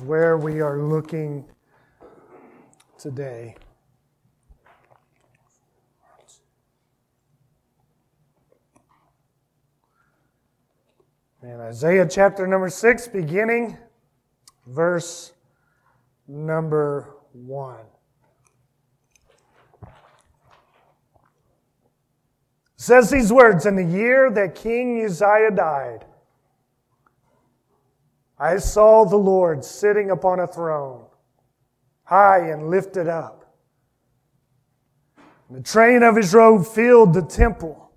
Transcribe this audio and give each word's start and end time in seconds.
is 0.00 0.06
where 0.06 0.36
we 0.36 0.60
are 0.60 0.78
looking 0.78 1.44
today. 2.98 3.54
And 11.42 11.60
Isaiah 11.60 12.06
chapter 12.08 12.46
number 12.46 12.68
6, 12.68 13.08
beginning 13.08 13.78
verse 14.66 15.32
number 16.28 17.14
1. 17.32 17.76
says 22.76 23.10
these 23.10 23.30
words 23.30 23.66
In 23.66 23.76
the 23.76 23.84
year 23.84 24.30
that 24.30 24.54
King 24.54 25.04
Uzziah 25.04 25.50
died, 25.54 26.06
I 28.40 28.56
saw 28.56 29.04
the 29.04 29.18
Lord 29.18 29.62
sitting 29.62 30.10
upon 30.10 30.40
a 30.40 30.46
throne, 30.46 31.04
high 32.04 32.48
and 32.48 32.70
lifted 32.70 33.06
up. 33.06 33.54
The 35.50 35.60
train 35.60 36.02
of 36.02 36.16
his 36.16 36.32
robe 36.32 36.66
filled 36.66 37.12
the 37.12 37.20
temple. 37.20 37.92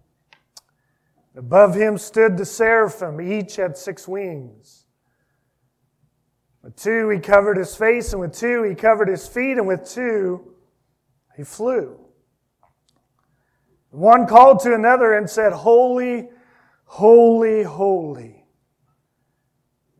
Above 1.38 1.76
him 1.76 1.98
stood 1.98 2.38
the 2.38 2.46
seraphim, 2.46 3.22
each 3.22 3.56
had 3.56 3.78
six 3.78 4.06
wings. 4.06 4.86
With 6.62 6.76
two 6.76 7.08
he 7.08 7.20
covered 7.20 7.56
his 7.56 7.74
face, 7.74 8.12
and 8.12 8.20
with 8.20 8.34
two 8.34 8.64
he 8.64 8.76
covered 8.76 9.08
his 9.08 9.26
feet, 9.26 9.58
and 9.58 9.66
with 9.66 9.90
two 9.90 10.56
he 11.38 11.44
flew. 11.44 11.98
One 13.92 14.28
called 14.28 14.60
to 14.62 14.74
another 14.74 15.14
and 15.14 15.30
said, 15.30 15.54
Holy, 15.54 16.28
holy, 16.84 17.64
holy 17.64 18.43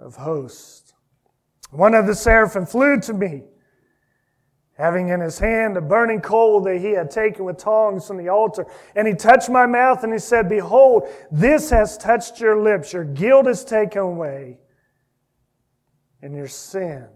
of 0.00 0.16
hosts. 0.16 0.94
One 1.70 1.94
of 1.94 2.06
the 2.06 2.14
seraphim 2.14 2.66
flew 2.66 2.98
to 3.00 3.12
me, 3.12 3.42
having 4.76 5.08
in 5.08 5.20
his 5.20 5.38
hand 5.38 5.76
a 5.76 5.80
burning 5.80 6.20
coal 6.20 6.60
that 6.62 6.78
he 6.78 6.92
had 6.92 7.10
taken 7.10 7.44
with 7.44 7.58
tongs 7.58 8.06
from 8.06 8.16
the 8.16 8.28
altar. 8.28 8.66
And 8.96 9.06
he 9.06 9.14
touched 9.14 9.50
my 9.50 9.66
mouth 9.66 10.02
and 10.02 10.12
he 10.12 10.18
said, 10.18 10.48
Behold, 10.48 11.08
this 11.30 11.70
has 11.70 11.96
touched 11.98 12.40
your 12.40 12.60
lips. 12.60 12.92
Your 12.92 13.04
guilt 13.04 13.46
is 13.46 13.64
taken 13.64 14.00
away, 14.00 14.58
and 16.22 16.34
your 16.34 16.48
sin 16.48 17.06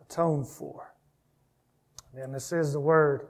atoned 0.00 0.48
for. 0.48 0.94
And 2.14 2.34
this 2.34 2.52
is 2.52 2.72
the 2.72 2.80
word 2.80 3.28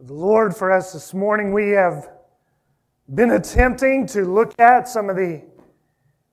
of 0.00 0.08
the 0.08 0.14
Lord 0.14 0.56
for 0.56 0.72
us 0.72 0.92
this 0.92 1.14
morning. 1.14 1.52
We 1.52 1.70
have 1.70 2.10
been 3.14 3.30
attempting 3.30 4.06
to 4.08 4.24
look 4.24 4.58
at 4.58 4.88
some 4.88 5.08
of 5.08 5.16
the 5.16 5.44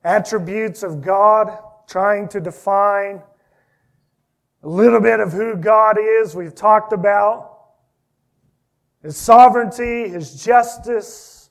attributes 0.03 0.83
of 0.83 1.01
God, 1.01 1.57
trying 1.87 2.27
to 2.29 2.39
define 2.39 3.21
a 4.63 4.67
little 4.67 5.01
bit 5.01 5.19
of 5.19 5.31
who 5.31 5.55
God 5.55 5.97
is. 5.99 6.35
We've 6.35 6.55
talked 6.55 6.93
about 6.93 7.59
His 9.01 9.17
sovereignty, 9.17 10.07
His 10.07 10.43
justice, 10.43 11.49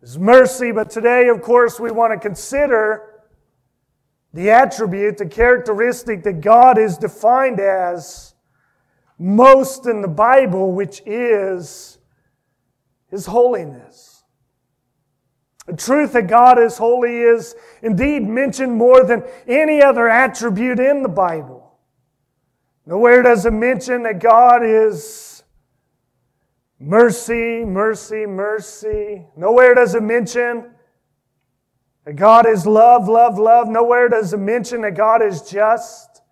His 0.00 0.18
mercy. 0.18 0.72
But 0.72 0.90
today, 0.90 1.28
of 1.28 1.42
course, 1.42 1.78
we 1.80 1.90
want 1.90 2.12
to 2.12 2.18
consider 2.18 3.22
the 4.32 4.50
attribute, 4.50 5.18
the 5.18 5.26
characteristic 5.26 6.22
that 6.22 6.40
God 6.40 6.78
is 6.78 6.96
defined 6.96 7.58
as 7.58 8.34
most 9.18 9.86
in 9.86 10.02
the 10.02 10.08
Bible, 10.08 10.72
which 10.72 11.02
is 11.04 11.98
His 13.10 13.26
holiness. 13.26 14.09
The 15.66 15.76
truth 15.76 16.12
that 16.14 16.26
God 16.26 16.58
is 16.58 16.78
holy 16.78 17.18
is 17.18 17.54
indeed 17.82 18.26
mentioned 18.26 18.74
more 18.74 19.04
than 19.04 19.22
any 19.46 19.82
other 19.82 20.08
attribute 20.08 20.80
in 20.80 21.02
the 21.02 21.08
Bible. 21.08 21.78
Nowhere 22.86 23.22
does 23.22 23.46
it 23.46 23.52
mention 23.52 24.02
that 24.04 24.18
God 24.18 24.64
is 24.64 25.42
mercy, 26.78 27.64
mercy, 27.64 28.26
mercy. 28.26 29.26
Nowhere 29.36 29.74
does 29.74 29.94
it 29.94 30.02
mention 30.02 30.70
that 32.04 32.16
God 32.16 32.46
is 32.46 32.66
love, 32.66 33.06
love, 33.06 33.38
love. 33.38 33.68
Nowhere 33.68 34.08
does 34.08 34.32
it 34.32 34.38
mention 34.38 34.80
that 34.80 34.96
God 34.96 35.22
is 35.22 35.42
just. 35.42 36.22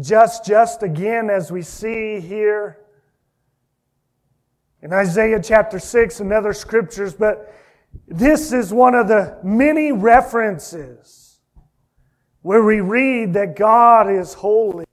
Just, 0.00 0.44
just 0.44 0.82
again, 0.82 1.30
as 1.30 1.52
we 1.52 1.62
see 1.62 2.18
here 2.18 2.78
in 4.82 4.92
Isaiah 4.92 5.40
chapter 5.40 5.78
6 5.78 6.18
and 6.18 6.32
other 6.32 6.52
scriptures, 6.52 7.14
but 7.14 7.54
this 8.06 8.52
is 8.52 8.72
one 8.72 8.94
of 8.94 9.08
the 9.08 9.38
many 9.42 9.92
references 9.92 11.40
where 12.42 12.62
we 12.62 12.80
read 12.80 13.32
that 13.32 13.56
God 13.56 14.10
is 14.10 14.34
holy. 14.34 14.84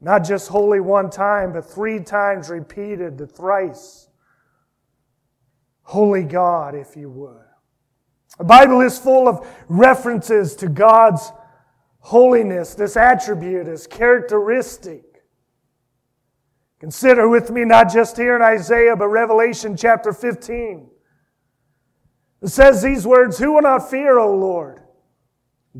Not 0.00 0.24
just 0.24 0.48
holy 0.48 0.80
one 0.80 1.08
time, 1.08 1.52
but 1.52 1.64
three 1.64 2.00
times 2.00 2.50
repeated, 2.50 3.16
the 3.16 3.26
thrice. 3.26 4.08
Holy 5.82 6.22
God, 6.22 6.74
if 6.74 6.96
you 6.96 7.08
would. 7.10 7.40
The 8.38 8.44
Bible 8.44 8.80
is 8.80 8.98
full 8.98 9.28
of 9.28 9.46
references 9.68 10.54
to 10.56 10.68
God's 10.68 11.32
holiness, 12.00 12.74
this 12.74 12.96
attribute, 12.96 13.66
this 13.66 13.86
characteristic. 13.86 15.02
Consider 16.80 17.28
with 17.28 17.50
me 17.50 17.64
not 17.64 17.90
just 17.90 18.16
here 18.18 18.36
in 18.36 18.42
Isaiah, 18.42 18.96
but 18.96 19.08
Revelation 19.08 19.76
chapter 19.76 20.12
15. 20.12 20.90
It 22.44 22.50
says 22.50 22.82
these 22.82 23.06
words 23.06 23.38
Who 23.38 23.54
will 23.54 23.62
not 23.62 23.90
fear, 23.90 24.18
O 24.18 24.36
Lord? 24.36 24.82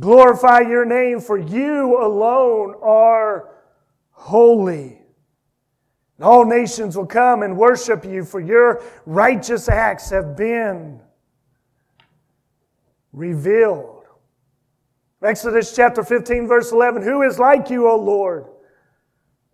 Glorify 0.01 0.61
your 0.61 0.87
name, 0.87 1.21
for 1.21 1.37
you 1.37 2.03
alone 2.03 2.75
are 2.83 3.51
holy. 4.11 5.03
And 6.17 6.25
all 6.25 6.47
nations 6.47 6.97
will 6.97 7.07
come 7.07 7.43
and 7.43 7.59
worship 7.59 8.05
you, 8.05 8.25
for 8.25 8.41
your 8.41 8.83
righteous 9.05 9.69
acts 9.69 10.09
have 10.09 10.37
been 10.37 11.01
revealed. 13.13 14.07
Exodus 15.23 15.77
chapter 15.77 16.03
15, 16.03 16.49
verse 16.49 16.73
11 16.73 17.03
Who 17.03 17.23
is 17.23 17.39
like 17.39 17.69
you, 17.69 17.91
O 17.91 17.97
Lord? 17.97 18.47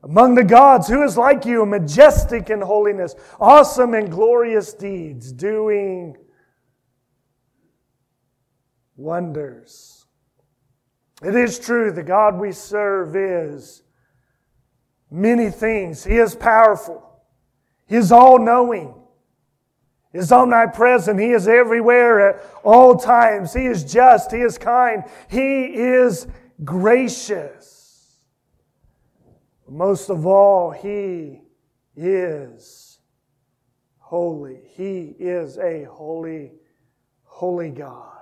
Among 0.05 0.37
the 0.37 0.45
gods, 0.45 0.87
who 0.87 1.03
is 1.03 1.17
like 1.17 1.45
you, 1.45 1.67
majestic 1.67 2.51
in 2.51 2.61
holiness, 2.61 3.17
awesome 3.41 3.95
in 3.95 4.09
glorious 4.09 4.73
deeds, 4.73 5.33
doing 5.33 6.17
wonders. 9.01 10.07
It 11.23 11.35
is 11.35 11.59
true, 11.59 11.91
the 11.91 12.03
God 12.03 12.39
we 12.39 12.53
serve 12.53 13.17
is 13.17 13.83
many 15.11 15.51
things. 15.51 16.05
He 16.05 16.17
is 16.19 16.35
powerful, 16.35 17.03
He 17.87 17.97
is 17.97 18.13
all 18.13 18.39
knowing. 18.39 18.95
He 20.13 20.19
is 20.19 20.33
omnipresent. 20.33 21.21
He 21.21 21.31
is 21.31 21.47
everywhere 21.47 22.31
at 22.31 22.45
all 22.65 22.97
times. 22.97 23.55
He 23.55 23.67
is 23.67 23.85
just. 23.85 24.33
He 24.33 24.41
is 24.41 24.59
kind. 24.59 25.05
He 25.29 25.67
is 25.67 26.27
gracious. 26.65 28.19
Most 29.69 30.11
of 30.11 30.27
all, 30.27 30.73
He 30.73 31.43
is 31.95 32.99
holy. 33.99 34.63
He 34.71 35.15
is 35.21 35.59
a 35.59 35.85
holy, 35.85 36.55
holy 37.23 37.71
God 37.71 38.20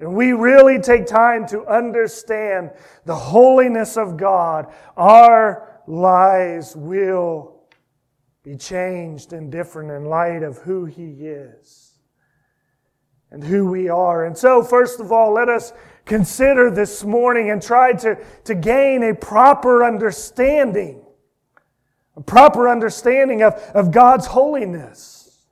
and 0.00 0.14
we 0.14 0.32
really 0.32 0.80
take 0.80 1.06
time 1.06 1.46
to 1.48 1.64
understand 1.66 2.70
the 3.04 3.14
holiness 3.14 3.96
of 3.96 4.16
God, 4.16 4.72
our 4.96 5.80
lives 5.86 6.74
will 6.74 7.62
be 8.42 8.56
changed 8.56 9.32
and 9.32 9.52
different 9.52 9.90
in 9.90 10.04
light 10.04 10.42
of 10.42 10.58
who 10.58 10.84
He 10.84 11.26
is 11.26 11.92
and 13.30 13.42
who 13.42 13.70
we 13.70 13.88
are. 13.88 14.26
And 14.26 14.36
so, 14.36 14.62
first 14.62 15.00
of 15.00 15.12
all, 15.12 15.32
let 15.32 15.48
us 15.48 15.72
consider 16.04 16.70
this 16.70 17.04
morning 17.04 17.50
and 17.50 17.62
try 17.62 17.92
to, 17.92 18.16
to 18.44 18.54
gain 18.54 19.02
a 19.04 19.14
proper 19.14 19.84
understanding, 19.84 21.04
a 22.16 22.20
proper 22.20 22.68
understanding 22.68 23.42
of, 23.42 23.54
of 23.74 23.90
God's 23.92 24.26
holiness. 24.26 25.46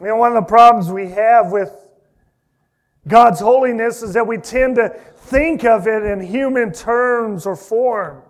You 0.00 0.08
know, 0.08 0.16
one 0.16 0.36
of 0.36 0.42
the 0.42 0.48
problems 0.48 0.90
we 0.90 1.08
have 1.10 1.52
with 1.52 1.83
God's 3.06 3.40
holiness 3.40 4.02
is 4.02 4.14
that 4.14 4.26
we 4.26 4.38
tend 4.38 4.76
to 4.76 4.88
think 4.88 5.64
of 5.64 5.86
it 5.86 6.02
in 6.04 6.20
human 6.20 6.72
terms 6.72 7.46
or 7.46 7.56
forms. 7.56 8.24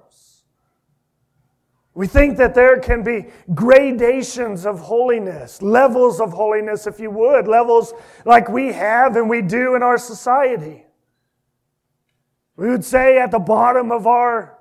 We 1.95 2.09
think 2.09 2.39
that 2.39 2.57
there 2.57 2.81
can 2.81 3.05
be 3.05 3.27
gradations 3.55 4.67
of 4.67 4.81
holiness, 4.81 5.63
levels 5.63 6.21
of 6.21 6.33
holiness, 6.33 6.89
if 6.89 6.99
you 6.99 7.11
would, 7.11 7.47
levels 7.47 7.95
like 8.25 8.49
we 8.49 8.73
have 8.73 9.15
and 9.15 9.31
we 9.31 9.43
do 9.43 9.77
in 9.77 9.83
our 9.83 9.97
society. 9.97 10.85
We 12.57 12.69
would 12.69 12.85
say 12.85 13.19
at 13.19 13.31
the 13.31 13.39
bottom 13.39 13.93
of 13.93 14.09
our 14.09 14.59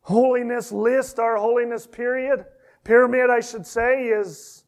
holiness 0.00 0.72
list, 0.72 1.20
our 1.20 1.36
holiness 1.36 1.86
period, 1.86 2.44
pyramid, 2.82 3.30
I 3.30 3.40
should 3.40 3.66
say, 3.66 4.06
is 4.06 4.64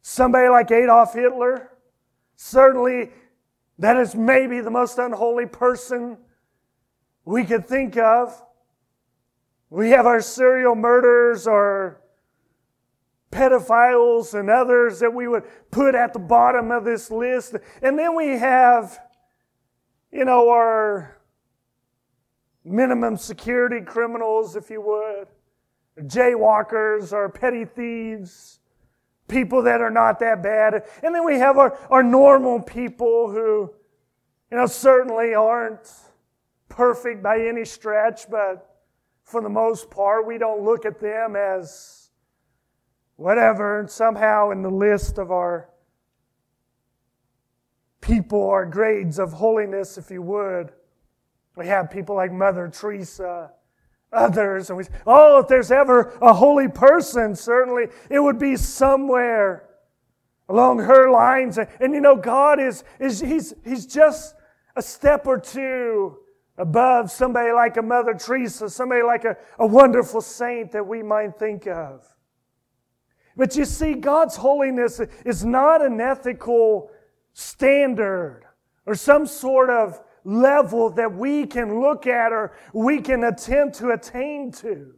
somebody 0.00 0.48
like 0.48 0.70
Adolf 0.70 1.12
Hitler. 1.12 1.70
Certainly, 2.36 3.10
that 3.80 3.96
is 3.96 4.14
maybe 4.14 4.60
the 4.60 4.70
most 4.70 4.98
unholy 4.98 5.46
person 5.46 6.18
we 7.24 7.44
could 7.44 7.66
think 7.66 7.96
of. 7.96 8.40
We 9.70 9.90
have 9.90 10.04
our 10.04 10.20
serial 10.20 10.74
murderers 10.74 11.46
or 11.46 12.02
pedophiles 13.32 14.38
and 14.38 14.50
others 14.50 15.00
that 15.00 15.12
we 15.12 15.28
would 15.28 15.44
put 15.70 15.94
at 15.94 16.12
the 16.12 16.18
bottom 16.18 16.70
of 16.70 16.84
this 16.84 17.10
list. 17.10 17.56
And 17.80 17.98
then 17.98 18.14
we 18.14 18.38
have, 18.38 18.98
you 20.12 20.26
know, 20.26 20.50
our 20.50 21.16
minimum 22.62 23.16
security 23.16 23.80
criminals, 23.80 24.56
if 24.56 24.68
you 24.68 24.82
would, 24.82 25.28
jaywalkers 26.06 27.14
or 27.14 27.30
petty 27.30 27.64
thieves, 27.64 28.59
people 29.30 29.62
that 29.62 29.80
are 29.80 29.90
not 29.90 30.18
that 30.18 30.42
bad. 30.42 30.84
And 31.02 31.14
then 31.14 31.24
we 31.24 31.38
have 31.38 31.56
our, 31.56 31.78
our 31.90 32.02
normal 32.02 32.60
people 32.60 33.30
who, 33.30 33.72
you 34.50 34.56
know, 34.56 34.66
certainly 34.66 35.34
aren't 35.34 35.90
perfect 36.68 37.22
by 37.22 37.40
any 37.40 37.64
stretch, 37.64 38.28
but 38.28 38.66
for 39.24 39.40
the 39.40 39.48
most 39.48 39.90
part, 39.90 40.26
we 40.26 40.38
don't 40.38 40.62
look 40.62 40.84
at 40.84 41.00
them 41.00 41.36
as 41.36 42.10
whatever, 43.16 43.80
and 43.80 43.90
somehow 43.90 44.50
in 44.50 44.62
the 44.62 44.70
list 44.70 45.18
of 45.18 45.30
our 45.30 45.68
people, 48.00 48.48
our 48.48 48.66
grades 48.66 49.18
of 49.18 49.32
holiness, 49.32 49.98
if 49.98 50.10
you 50.10 50.22
would. 50.22 50.72
We 51.56 51.66
have 51.66 51.90
people 51.90 52.16
like 52.16 52.32
Mother 52.32 52.68
Teresa, 52.68 53.52
others, 54.12 54.70
and 54.70 54.76
we 54.76 54.84
say, 54.84 54.92
oh, 55.06 55.40
if 55.40 55.48
there's 55.48 55.70
ever 55.70 56.16
a 56.20 56.32
holy 56.32 56.68
person, 56.68 57.34
certainly 57.34 57.86
it 58.08 58.20
would 58.20 58.38
be 58.38 58.56
somewhere 58.56 59.68
along 60.48 60.80
her 60.80 61.10
lines. 61.10 61.58
And, 61.58 61.68
and 61.80 61.94
you 61.94 62.00
know, 62.00 62.16
God 62.16 62.60
is, 62.60 62.84
is 62.98 63.20
he's, 63.20 63.54
he's 63.64 63.86
just 63.86 64.34
a 64.76 64.82
step 64.82 65.26
or 65.26 65.38
two 65.38 66.18
above 66.58 67.10
somebody 67.10 67.52
like 67.52 67.76
a 67.76 67.82
Mother 67.82 68.14
Teresa, 68.14 68.68
somebody 68.68 69.02
like 69.02 69.24
a, 69.24 69.36
a 69.58 69.66
wonderful 69.66 70.20
saint 70.20 70.72
that 70.72 70.86
we 70.86 71.02
might 71.02 71.38
think 71.38 71.66
of. 71.66 72.04
But 73.36 73.56
you 73.56 73.64
see, 73.64 73.94
God's 73.94 74.36
holiness 74.36 75.00
is 75.24 75.44
not 75.44 75.82
an 75.82 76.00
ethical 76.00 76.90
standard 77.32 78.42
or 78.86 78.94
some 78.94 79.26
sort 79.26 79.70
of 79.70 80.00
level 80.24 80.90
that 80.90 81.12
we 81.12 81.46
can 81.46 81.80
look 81.80 82.06
at 82.06 82.32
or 82.32 82.52
we 82.72 83.00
can 83.00 83.24
attempt 83.24 83.76
to 83.78 83.90
attain 83.90 84.52
to. 84.52 84.94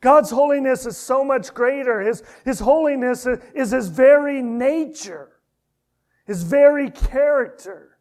God's 0.00 0.30
holiness 0.30 0.84
is 0.84 0.98
so 0.98 1.24
much 1.24 1.54
greater. 1.54 2.00
His, 2.00 2.22
his 2.44 2.60
holiness 2.60 3.26
is 3.54 3.70
His 3.70 3.88
very 3.88 4.42
nature, 4.42 5.30
His 6.26 6.42
very 6.42 6.90
character. 6.90 7.94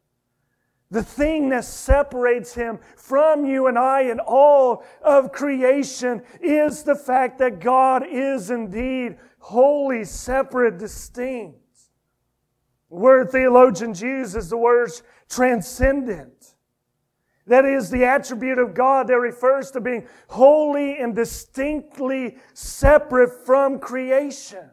The 0.92 1.02
thing 1.02 1.50
that 1.50 1.64
separates 1.64 2.54
him 2.54 2.78
from 2.96 3.46
you 3.46 3.66
and 3.66 3.80
I 3.80 4.02
and 4.02 4.20
all 4.20 4.84
of 5.02 5.32
creation 5.32 6.22
is 6.40 6.84
the 6.84 6.94
fact 6.94 7.40
that 7.40 7.60
God 7.60 8.06
is 8.08 8.52
indeed 8.52 9.18
holy, 9.40 10.06
separate, 10.06 10.78
distinct. 10.78 11.58
The 12.92 12.96
word 12.96 13.32
theologians 13.32 14.04
use 14.04 14.36
is 14.36 14.52
the 14.52 14.58
word 14.58 14.92
transcendent. 15.34 16.56
That 17.46 17.66
is 17.66 17.90
the 17.90 18.06
attribute 18.06 18.58
of 18.58 18.74
God 18.74 19.08
that 19.08 19.18
refers 19.18 19.72
to 19.72 19.82
being 19.82 20.08
holy 20.28 20.98
and 20.98 21.14
distinctly 21.14 22.38
separate 22.54 23.46
from 23.46 23.80
creation. 23.80 24.70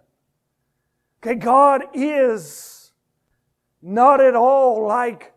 Okay, 1.23 1.35
God 1.35 1.83
is 1.93 2.93
not 3.83 4.21
at 4.21 4.37
all 4.37 4.87
like 4.87 5.33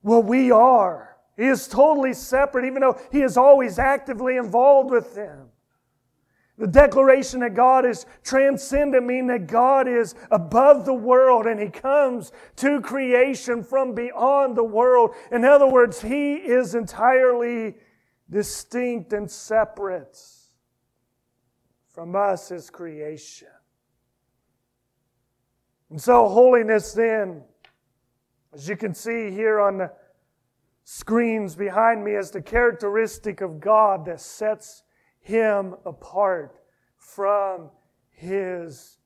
what 0.00 0.24
we 0.24 0.50
are. 0.50 1.16
He 1.36 1.46
is 1.46 1.68
totally 1.68 2.12
separate, 2.12 2.66
even 2.66 2.80
though 2.80 3.00
He 3.10 3.22
is 3.22 3.36
always 3.36 3.78
actively 3.78 4.36
involved 4.36 4.90
with 4.90 5.14
them. 5.14 5.51
The 6.62 6.68
declaration 6.68 7.40
that 7.40 7.54
God 7.54 7.84
is 7.84 8.06
transcendent 8.22 9.04
means 9.04 9.26
that 9.30 9.48
God 9.48 9.88
is 9.88 10.14
above 10.30 10.84
the 10.84 10.94
world 10.94 11.44
and 11.46 11.58
He 11.58 11.68
comes 11.68 12.30
to 12.54 12.80
creation 12.80 13.64
from 13.64 13.96
beyond 13.96 14.56
the 14.56 14.62
world. 14.62 15.10
In 15.32 15.44
other 15.44 15.66
words, 15.66 16.00
He 16.00 16.34
is 16.34 16.76
entirely 16.76 17.74
distinct 18.30 19.12
and 19.12 19.28
separate 19.28 20.16
from 21.88 22.14
us 22.14 22.52
as 22.52 22.70
creation. 22.70 23.48
And 25.90 26.00
so, 26.00 26.28
holiness 26.28 26.92
then 26.92 27.42
as 28.54 28.68
you 28.68 28.76
can 28.76 28.94
see 28.94 29.32
here 29.32 29.58
on 29.58 29.78
the 29.78 29.90
screens 30.84 31.56
behind 31.56 32.04
me, 32.04 32.12
is 32.12 32.30
the 32.30 32.40
characteristic 32.40 33.40
of 33.40 33.58
God 33.58 34.04
that 34.04 34.20
sets 34.20 34.84
him 35.22 35.74
apart 35.86 36.54
from 36.98 37.70
his 38.10 38.98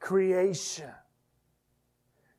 creation. 0.00 0.90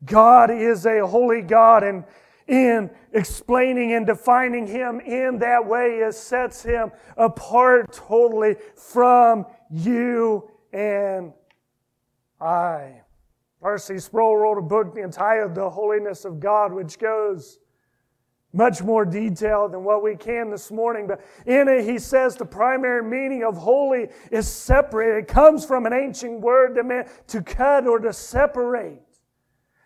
God 0.05 0.51
is 0.51 0.85
a 0.85 1.07
holy 1.07 1.41
God, 1.41 1.83
and 1.83 2.03
in 2.47 2.89
explaining 3.13 3.93
and 3.93 4.05
defining 4.05 4.67
him 4.67 4.99
in 4.99 5.39
that 5.39 5.65
way, 5.65 5.99
it 5.99 6.13
sets 6.13 6.61
him 6.61 6.91
apart 7.15 7.93
totally 7.93 8.55
from 8.75 9.45
you 9.69 10.49
and 10.73 11.31
I. 12.41 13.01
R.C. 13.61 13.97
Sproul 13.99 14.35
wrote 14.35 14.57
a 14.57 14.61
book 14.61 14.97
entitled 14.97 15.55
The 15.55 15.69
Holiness 15.69 16.25
of 16.25 16.41
God, 16.41 16.73
which 16.73 16.99
goes 16.99 17.59
much 18.53 18.83
more 18.83 19.03
detail 19.03 19.67
than 19.67 19.83
what 19.83 20.03
we 20.03 20.15
can 20.15 20.51
this 20.51 20.71
morning. 20.71 21.07
But 21.07 21.21
in 21.45 21.67
it, 21.67 21.85
he 21.85 21.97
says 21.97 22.35
the 22.35 22.45
primary 22.45 23.03
meaning 23.03 23.43
of 23.43 23.57
holy 23.57 24.09
is 24.31 24.47
separate. 24.47 25.17
It 25.17 25.27
comes 25.27 25.65
from 25.65 25.87
an 25.87 25.93
ancient 25.93 26.39
word 26.39 26.75
that 26.75 26.85
meant 26.85 27.07
to 27.27 27.41
cut 27.41 27.87
or 27.87 27.99
to 27.99 28.13
separate. 28.13 29.01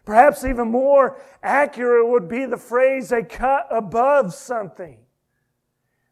Perhaps 0.03 0.45
even 0.45 0.69
more 0.69 1.19
accurate 1.41 2.07
would 2.07 2.27
be 2.27 2.45
the 2.45 2.57
phrase 2.57 3.11
a 3.11 3.23
cut 3.23 3.67
above 3.71 4.33
something. 4.33 4.99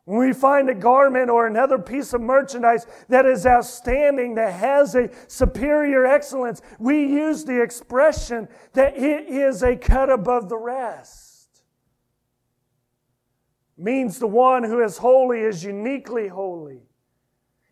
When 0.05 0.19
we 0.19 0.33
find 0.33 0.69
a 0.69 0.75
garment 0.75 1.31
or 1.31 1.47
another 1.47 1.79
piece 1.79 2.13
of 2.13 2.21
merchandise 2.21 2.85
that 3.09 3.25
is 3.25 3.45
outstanding, 3.45 4.35
that 4.35 4.53
has 4.53 4.95
a 4.95 5.09
superior 5.27 6.05
excellence, 6.05 6.61
we 6.77 7.05
use 7.05 7.43
the 7.43 7.59
expression 7.61 8.47
that 8.73 8.95
it 8.95 9.27
is 9.27 9.63
a 9.63 9.75
cut 9.75 10.11
above 10.11 10.47
the 10.47 10.57
rest. 10.57 11.24
Means 13.77 14.19
the 14.19 14.27
one 14.27 14.63
who 14.63 14.81
is 14.81 14.97
holy 14.97 15.41
is 15.41 15.63
uniquely 15.63 16.27
holy. 16.27 16.81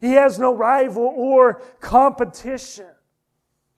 He 0.01 0.13
has 0.13 0.37
no 0.37 0.53
rival 0.53 1.13
or 1.15 1.61
competition. 1.79 2.87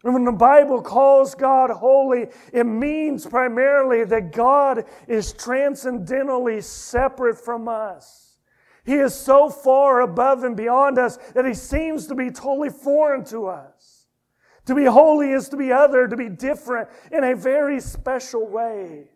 And 0.04 0.14
when 0.14 0.24
the 0.24 0.32
Bible 0.32 0.82
calls 0.82 1.36
God 1.36 1.70
holy, 1.70 2.28
it 2.54 2.64
means 2.66 3.26
primarily 3.26 4.06
that 4.06 4.32
God 4.32 4.86
is 5.08 5.34
transcendentally 5.34 6.62
separate 6.62 7.38
from 7.38 7.68
us. 7.68 8.38
He 8.86 8.96
is 8.96 9.16
so 9.16 9.50
far 9.50 10.02
above 10.02 10.44
and 10.44 10.56
beyond 10.56 11.00
us 11.00 11.18
that 11.34 11.46
he 11.46 11.56
seems 11.56 12.06
to 12.08 12.16
be 12.16 12.30
totally 12.30 12.70
foreign 12.70 13.24
to 13.26 13.48
us. 13.48 14.06
To 14.66 14.76
be 14.76 14.86
holy 14.86 15.32
is 15.32 15.50
to 15.50 15.58
be 15.58 15.72
other, 15.72 16.08
to 16.08 16.16
be 16.16 16.30
different 16.30 16.90
in 17.12 17.24
a 17.24 17.36
very 17.36 17.80
special 17.80 18.48
way. 18.48 19.10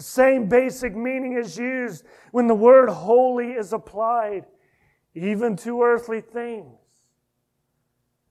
The 0.00 0.06
same 0.06 0.48
basic 0.48 0.96
meaning 0.96 1.34
is 1.34 1.58
used 1.58 2.06
when 2.30 2.46
the 2.46 2.54
word 2.54 2.88
holy 2.88 3.48
is 3.48 3.74
applied 3.74 4.46
even 5.14 5.56
to 5.56 5.82
earthly 5.82 6.22
things. 6.22 6.78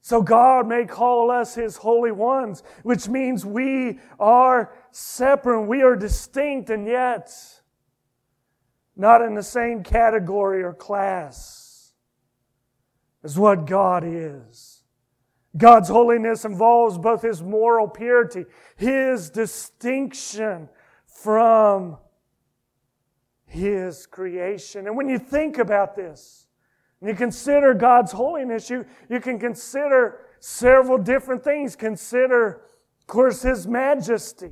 So 0.01 0.23
God 0.23 0.67
may 0.67 0.85
call 0.85 1.29
us 1.29 1.53
His 1.53 1.77
holy 1.77 2.11
ones, 2.11 2.63
which 2.81 3.07
means 3.07 3.45
we 3.45 3.99
are 4.19 4.73
separate, 4.89 5.61
we 5.61 5.83
are 5.83 5.95
distinct, 5.95 6.71
and 6.71 6.87
yet 6.87 7.31
not 8.95 9.21
in 9.21 9.35
the 9.35 9.43
same 9.43 9.83
category 9.83 10.63
or 10.63 10.73
class 10.73 11.93
as 13.23 13.37
what 13.37 13.67
God 13.67 14.03
is. 14.03 14.81
God's 15.55 15.89
holiness 15.89 16.45
involves 16.45 16.97
both 16.97 17.21
His 17.21 17.43
moral 17.43 17.87
purity, 17.87 18.45
His 18.75 19.29
distinction 19.29 20.67
from 21.23 21.97
His 23.45 24.05
creation. 24.05 24.87
And 24.87 24.95
when 24.95 25.09
you 25.09 25.19
think 25.19 25.57
about 25.57 25.95
this, 25.95 26.47
and 27.01 27.09
you 27.09 27.15
consider 27.15 27.73
God's 27.73 28.11
holiness, 28.11 28.69
you, 28.69 28.85
you 29.09 29.19
can 29.19 29.39
consider 29.39 30.21
several 30.39 30.97
different 30.97 31.43
things. 31.43 31.75
Consider, 31.75 32.61
of 32.99 33.07
course, 33.07 33.41
His 33.41 33.67
majesty. 33.67 34.51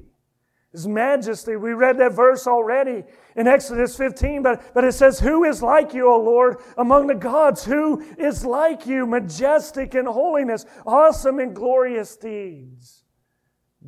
His 0.71 0.87
majesty. 0.87 1.55
We 1.55 1.73
read 1.73 1.97
that 1.99 2.13
verse 2.13 2.47
already 2.47 3.03
in 3.35 3.47
Exodus 3.47 3.95
15, 3.97 4.43
but, 4.43 4.73
but 4.73 4.83
it 4.83 4.93
says, 4.93 5.19
Who 5.19 5.43
is 5.43 5.61
like 5.61 5.93
you, 5.93 6.11
O 6.11 6.19
Lord, 6.19 6.57
among 6.77 7.07
the 7.07 7.15
gods? 7.15 7.65
Who 7.65 8.01
is 8.17 8.45
like 8.45 8.85
you, 8.85 9.05
majestic 9.05 9.95
in 9.95 10.05
holiness, 10.05 10.65
awesome 10.85 11.39
in 11.39 11.53
glorious 11.53 12.15
deeds, 12.17 13.03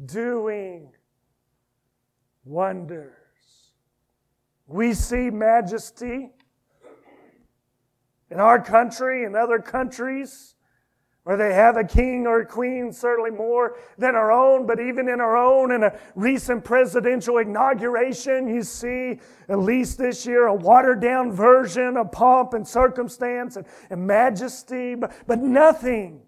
doing 0.06 0.92
wonders? 2.44 3.14
We 4.68 4.94
see 4.94 5.30
majesty 5.30 6.32
in 8.30 8.40
our 8.40 8.62
country 8.62 9.26
and 9.26 9.36
other 9.36 9.60
countries 9.60 10.56
where 11.24 11.38
they 11.38 11.54
have 11.54 11.78
a 11.78 11.84
king 11.84 12.26
or 12.26 12.42
a 12.42 12.46
queen, 12.46 12.92
certainly 12.92 13.30
more 13.30 13.78
than 13.98 14.16
our 14.16 14.32
own, 14.32 14.66
but 14.66 14.80
even 14.80 15.08
in 15.08 15.20
our 15.20 15.38
own, 15.38 15.72
in 15.72 15.84
a 15.84 15.96
recent 16.16 16.64
presidential 16.64 17.38
inauguration, 17.38 18.48
you 18.48 18.64
see, 18.64 19.20
at 19.48 19.60
least 19.60 19.98
this 19.98 20.26
year, 20.26 20.48
a 20.48 20.54
watered 20.56 21.02
down 21.02 21.32
version 21.32 21.98
of 21.98 22.12
pomp 22.12 22.54
and 22.54 22.68
circumstance 22.68 23.58
and, 23.58 23.68
and 23.90 24.08
majesty, 24.08 24.96
but, 24.96 25.14
but 25.28 25.40
nothing 25.40 26.22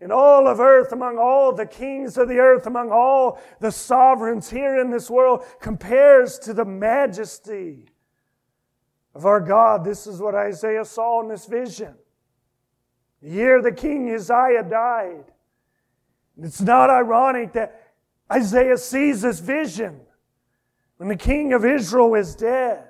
in 0.00 0.10
all 0.10 0.48
of 0.48 0.60
earth, 0.60 0.92
among 0.92 1.18
all 1.18 1.52
the 1.52 1.66
kings 1.66 2.16
of 2.16 2.28
the 2.28 2.38
earth, 2.38 2.66
among 2.66 2.90
all 2.90 3.38
the 3.60 3.70
sovereigns 3.70 4.48
here 4.48 4.80
in 4.80 4.90
this 4.90 5.10
world, 5.10 5.44
compares 5.60 6.38
to 6.38 6.54
the 6.54 6.64
majesty 6.64 7.86
of 9.14 9.26
our 9.26 9.40
God. 9.40 9.84
This 9.84 10.06
is 10.06 10.20
what 10.20 10.34
Isaiah 10.34 10.84
saw 10.84 11.20
in 11.22 11.28
this 11.28 11.46
vision. 11.46 11.94
The 13.22 13.30
year 13.30 13.60
the 13.60 13.72
king 13.72 14.10
Uzziah 14.14 14.66
died. 14.68 15.24
It's 16.42 16.62
not 16.62 16.88
ironic 16.88 17.52
that 17.52 17.92
Isaiah 18.32 18.78
sees 18.78 19.20
this 19.20 19.40
vision 19.40 20.00
when 20.96 21.08
the 21.08 21.16
king 21.16 21.52
of 21.52 21.64
Israel 21.64 22.14
is 22.14 22.34
dead. 22.34 22.89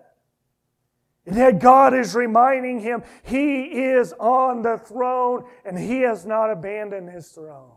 And 1.26 1.36
yet 1.36 1.60
God 1.60 1.94
is 1.94 2.14
reminding 2.14 2.80
him 2.80 3.02
he 3.22 3.64
is 3.64 4.12
on 4.14 4.62
the 4.62 4.78
throne 4.78 5.44
and 5.64 5.78
he 5.78 6.00
has 6.00 6.24
not 6.24 6.50
abandoned 6.50 7.10
his 7.10 7.28
throne. 7.28 7.72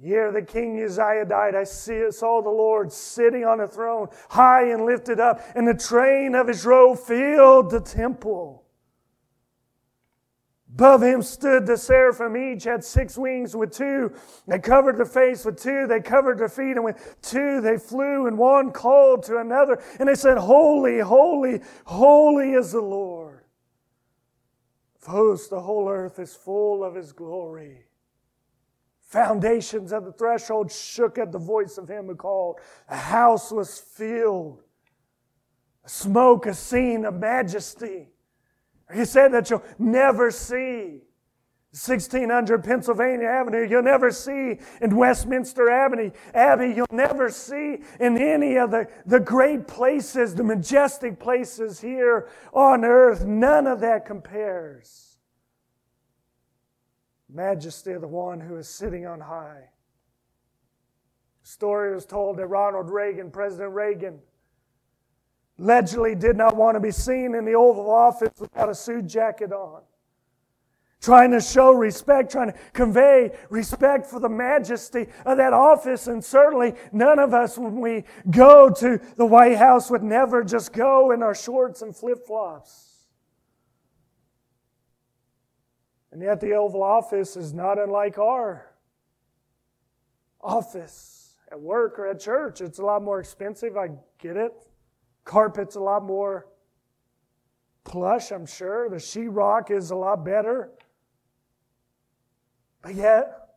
Year 0.00 0.30
the 0.30 0.42
king 0.42 0.80
Uzziah 0.80 1.24
died, 1.24 1.56
I 1.56 1.64
saw 1.64 2.40
the 2.40 2.48
Lord 2.48 2.92
sitting 2.92 3.44
on 3.44 3.60
a 3.60 3.66
throne, 3.66 4.08
high 4.28 4.70
and 4.70 4.86
lifted 4.86 5.18
up, 5.18 5.40
and 5.56 5.66
the 5.66 5.74
train 5.74 6.36
of 6.36 6.46
his 6.46 6.64
robe 6.64 7.00
filled 7.00 7.70
the 7.70 7.80
temple. 7.80 8.64
Above 10.70 11.02
him 11.02 11.22
stood 11.22 11.66
the 11.66 11.76
seraphim. 11.76 12.36
Each 12.36 12.64
had 12.64 12.84
six 12.84 13.16
wings 13.16 13.56
with 13.56 13.72
two. 13.72 14.12
They 14.46 14.58
covered 14.58 14.98
their 14.98 15.06
face 15.06 15.44
with 15.44 15.60
two. 15.60 15.86
They 15.86 16.00
covered 16.00 16.38
their 16.38 16.48
feet, 16.48 16.76
and 16.76 16.84
with 16.84 17.16
two 17.22 17.60
they 17.60 17.78
flew, 17.78 18.26
and 18.26 18.36
one 18.36 18.70
called 18.70 19.22
to 19.24 19.38
another. 19.38 19.82
And 19.98 20.08
they 20.08 20.14
said, 20.14 20.36
Holy, 20.36 21.00
holy, 21.00 21.60
holy 21.84 22.52
is 22.52 22.72
the 22.72 22.82
Lord. 22.82 23.44
Of 25.00 25.06
hosts, 25.06 25.48
the 25.48 25.60
whole 25.60 25.88
earth 25.88 26.18
is 26.18 26.34
full 26.34 26.84
of 26.84 26.94
his 26.94 27.12
glory. 27.12 27.86
Foundations 29.00 29.90
of 29.90 30.04
the 30.04 30.12
threshold 30.12 30.70
shook 30.70 31.16
at 31.16 31.32
the 31.32 31.38
voice 31.38 31.78
of 31.78 31.88
him 31.88 32.06
who 32.06 32.14
called. 32.14 32.58
A 32.90 32.96
house 32.96 33.50
was 33.50 33.78
filled. 33.78 34.62
Smoke, 35.86 36.44
a 36.44 36.52
scene 36.52 37.06
of 37.06 37.14
majesty. 37.14 38.08
He 38.94 39.04
said 39.04 39.32
that 39.32 39.50
you'll 39.50 39.64
never 39.78 40.30
see 40.30 41.02
1600 41.72 42.64
Pennsylvania 42.64 43.26
Avenue, 43.26 43.66
you'll 43.68 43.82
never 43.82 44.10
see 44.10 44.58
in 44.80 44.96
Westminster 44.96 45.68
Abbey, 45.70 46.12
Abbey, 46.32 46.72
you'll 46.74 46.86
never 46.90 47.28
see 47.28 47.78
in 48.00 48.16
any 48.16 48.56
of 48.56 48.70
the, 48.70 48.88
the 49.04 49.20
great 49.20 49.68
places, 49.68 50.34
the 50.34 50.42
majestic 50.42 51.20
places 51.20 51.78
here 51.78 52.28
on 52.54 52.86
earth. 52.86 53.26
None 53.26 53.66
of 53.66 53.80
that 53.80 54.06
compares. 54.06 55.18
Majesty 57.28 57.92
of 57.92 58.00
the 58.00 58.08
one 58.08 58.40
who 58.40 58.56
is 58.56 58.68
sitting 58.68 59.06
on 59.06 59.20
high. 59.20 59.64
Story 61.42 61.94
was 61.94 62.06
told 62.06 62.38
that 62.38 62.46
Ronald 62.46 62.88
Reagan, 62.90 63.30
President 63.30 63.74
Reagan, 63.74 64.20
allegedly 65.58 66.14
did 66.14 66.36
not 66.36 66.56
want 66.56 66.76
to 66.76 66.80
be 66.80 66.90
seen 66.90 67.34
in 67.34 67.44
the 67.44 67.54
Oval 67.54 67.90
Office 67.90 68.38
without 68.38 68.68
a 68.68 68.74
suit 68.74 69.06
jacket 69.06 69.52
on. 69.52 69.82
Trying 71.00 71.30
to 71.30 71.40
show 71.40 71.72
respect, 71.72 72.32
trying 72.32 72.52
to 72.52 72.58
convey 72.72 73.30
respect 73.50 74.04
for 74.06 74.18
the 74.18 74.28
majesty 74.28 75.06
of 75.24 75.36
that 75.36 75.52
office. 75.52 76.08
And 76.08 76.24
certainly 76.24 76.74
none 76.92 77.20
of 77.20 77.32
us, 77.32 77.56
when 77.56 77.80
we 77.80 78.04
go 78.30 78.68
to 78.70 79.00
the 79.16 79.24
White 79.24 79.58
House, 79.58 79.90
would 79.90 80.02
never 80.02 80.42
just 80.42 80.72
go 80.72 81.12
in 81.12 81.22
our 81.22 81.36
shorts 81.36 81.82
and 81.82 81.94
flip 81.94 82.26
flops. 82.26 83.06
And 86.10 86.20
yet 86.20 86.40
the 86.40 86.54
Oval 86.54 86.82
Office 86.82 87.36
is 87.36 87.52
not 87.54 87.78
unlike 87.78 88.18
our 88.18 88.66
office 90.40 91.34
at 91.50 91.60
work 91.60 91.98
or 91.98 92.08
at 92.08 92.18
church. 92.18 92.60
It's 92.60 92.80
a 92.80 92.84
lot 92.84 93.02
more 93.02 93.20
expensive, 93.20 93.76
I 93.76 93.90
get 94.18 94.36
it. 94.36 94.67
Carpet's 95.28 95.76
a 95.76 95.80
lot 95.80 96.04
more 96.04 96.46
plush, 97.84 98.32
I'm 98.32 98.46
sure. 98.46 98.88
The 98.88 98.96
sheetrock 98.96 99.70
is 99.70 99.90
a 99.90 99.94
lot 99.94 100.24
better. 100.24 100.70
But 102.80 102.94
yet, 102.94 103.50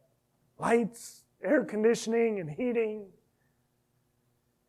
lights, 0.59 1.23
air 1.41 1.63
conditioning, 1.63 2.41
and 2.41 2.49
heating. 2.49 3.05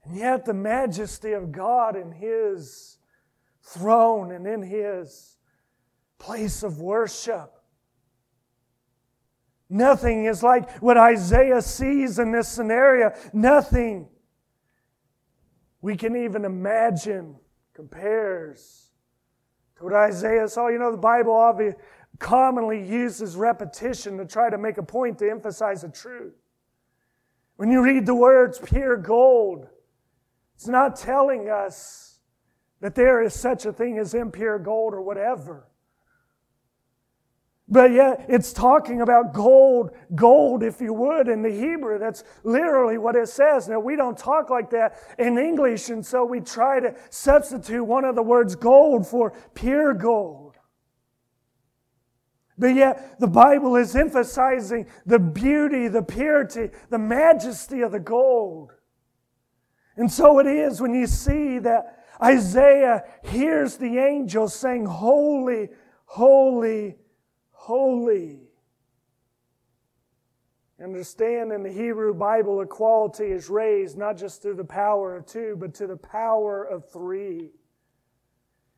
And 0.05 0.17
yet, 0.17 0.45
the 0.45 0.55
majesty 0.55 1.33
of 1.33 1.51
God 1.51 1.97
in 1.97 2.13
His 2.13 2.99
throne 3.63 4.31
and 4.31 4.47
in 4.47 4.63
His 4.63 5.39
place 6.21 6.63
of 6.63 6.81
worship. 6.81 7.53
Nothing 9.69 10.27
is 10.27 10.45
like 10.45 10.71
what 10.81 10.97
Isaiah 10.97 11.63
sees 11.63 12.21
in 12.21 12.31
this 12.31 12.47
scenario. 12.47 13.13
Nothing 13.33 14.07
we 15.83 15.97
can 15.97 16.17
even 16.17 16.45
imagine 16.45 17.37
compares 17.75 18.91
to 19.77 19.85
what 19.85 19.93
Isaiah 19.93 20.49
saw. 20.49 20.69
You 20.69 20.79
know, 20.79 20.93
the 20.93 20.97
Bible 20.97 21.35
obviously 21.35 21.79
commonly 22.19 22.81
uses 22.81 23.35
repetition 23.35 24.17
to 24.19 24.25
try 24.25 24.49
to 24.49 24.57
make 24.57 24.79
a 24.79 24.83
point 24.83 25.19
to 25.19 25.29
emphasize 25.29 25.83
a 25.83 25.89
truth. 25.89 26.35
When 27.57 27.71
you 27.71 27.83
read 27.83 28.07
the 28.07 28.15
words 28.15 28.61
pure 28.61 28.97
gold, 28.97 29.67
it's 30.55 30.69
not 30.69 30.95
telling 30.97 31.49
us 31.49 32.21
that 32.81 32.95
there 32.95 33.23
is 33.23 33.35
such 33.35 33.67
a 33.67 33.73
thing 33.73 33.99
as 33.99 34.15
impure 34.15 34.59
gold 34.59 34.95
or 34.95 35.03
whatever. 35.03 35.67
But 37.73 37.93
yet, 37.93 38.27
it's 38.29 38.53
talking 38.53 39.01
about 39.01 39.33
gold, 39.33 39.93
gold, 40.15 40.63
if 40.63 40.79
you 40.79 40.93
would, 40.93 41.27
in 41.27 41.41
the 41.41 41.51
Hebrew. 41.51 41.99
That's 41.99 42.23
literally 42.45 42.99
what 42.99 43.17
it 43.17 43.31
says. 43.31 43.67
Now, 43.67 43.81
we 43.81 43.97
don't 43.97 44.17
talk 44.17 44.51
like 44.51 44.69
that 44.73 44.99
in 45.19 45.39
English, 45.39 45.89
and 45.89 46.05
so 46.05 46.23
we 46.23 46.41
try 46.41 46.81
to 46.81 46.95
substitute 47.09 47.83
one 47.83 48.05
of 48.05 48.15
the 48.15 48.23
words 48.23 48.55
gold 48.55 49.07
for 49.07 49.33
pure 49.55 49.95
gold. 49.95 50.59
But 52.59 52.75
yet, 52.75 53.19
the 53.19 53.27
Bible 53.27 53.77
is 53.77 53.97
emphasizing 53.97 54.87
the 55.07 55.19
beauty, 55.19 55.89
the 55.89 56.03
purity, 56.03 56.69
the 56.91 56.99
majesty 56.99 57.81
of 57.81 57.93
the 57.93 58.01
gold. 58.01 58.73
And 59.97 60.13
so 60.13 60.41
it 60.41 60.47
is 60.47 60.79
when 60.83 60.93
you 60.93 61.07
see 61.07 61.59
that 61.61 62.05
Isaiah 62.23 63.05
hears 63.25 63.79
the 63.79 63.97
angel 63.97 64.49
saying, 64.49 64.85
Holy, 64.85 65.71
holy, 66.05 66.97
holy. 67.63 68.41
Understand 70.83 71.53
in 71.53 71.63
the 71.63 71.71
Hebrew 71.71 72.13
Bible, 72.13 72.61
equality 72.61 73.27
is 73.27 73.49
raised 73.49 73.97
not 73.97 74.17
just 74.17 74.43
through 74.43 74.57
the 74.57 74.65
power 74.65 75.15
of 75.15 75.27
two, 75.27 75.57
but 75.57 75.73
to 75.75 75.87
the 75.87 75.97
power 75.97 76.65
of 76.65 76.91
three. 76.91 77.51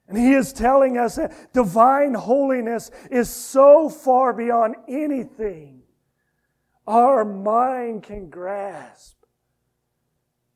And 0.06 0.18
he 0.18 0.34
is 0.34 0.52
telling 0.52 0.98
us 0.98 1.16
that 1.16 1.54
divine 1.54 2.12
holiness 2.12 2.90
is 3.10 3.30
so 3.30 3.88
far 3.88 4.34
beyond 4.34 4.76
anything 4.86 5.80
our 6.86 7.24
mind 7.24 8.02
can 8.02 8.28
grasp 8.28 9.16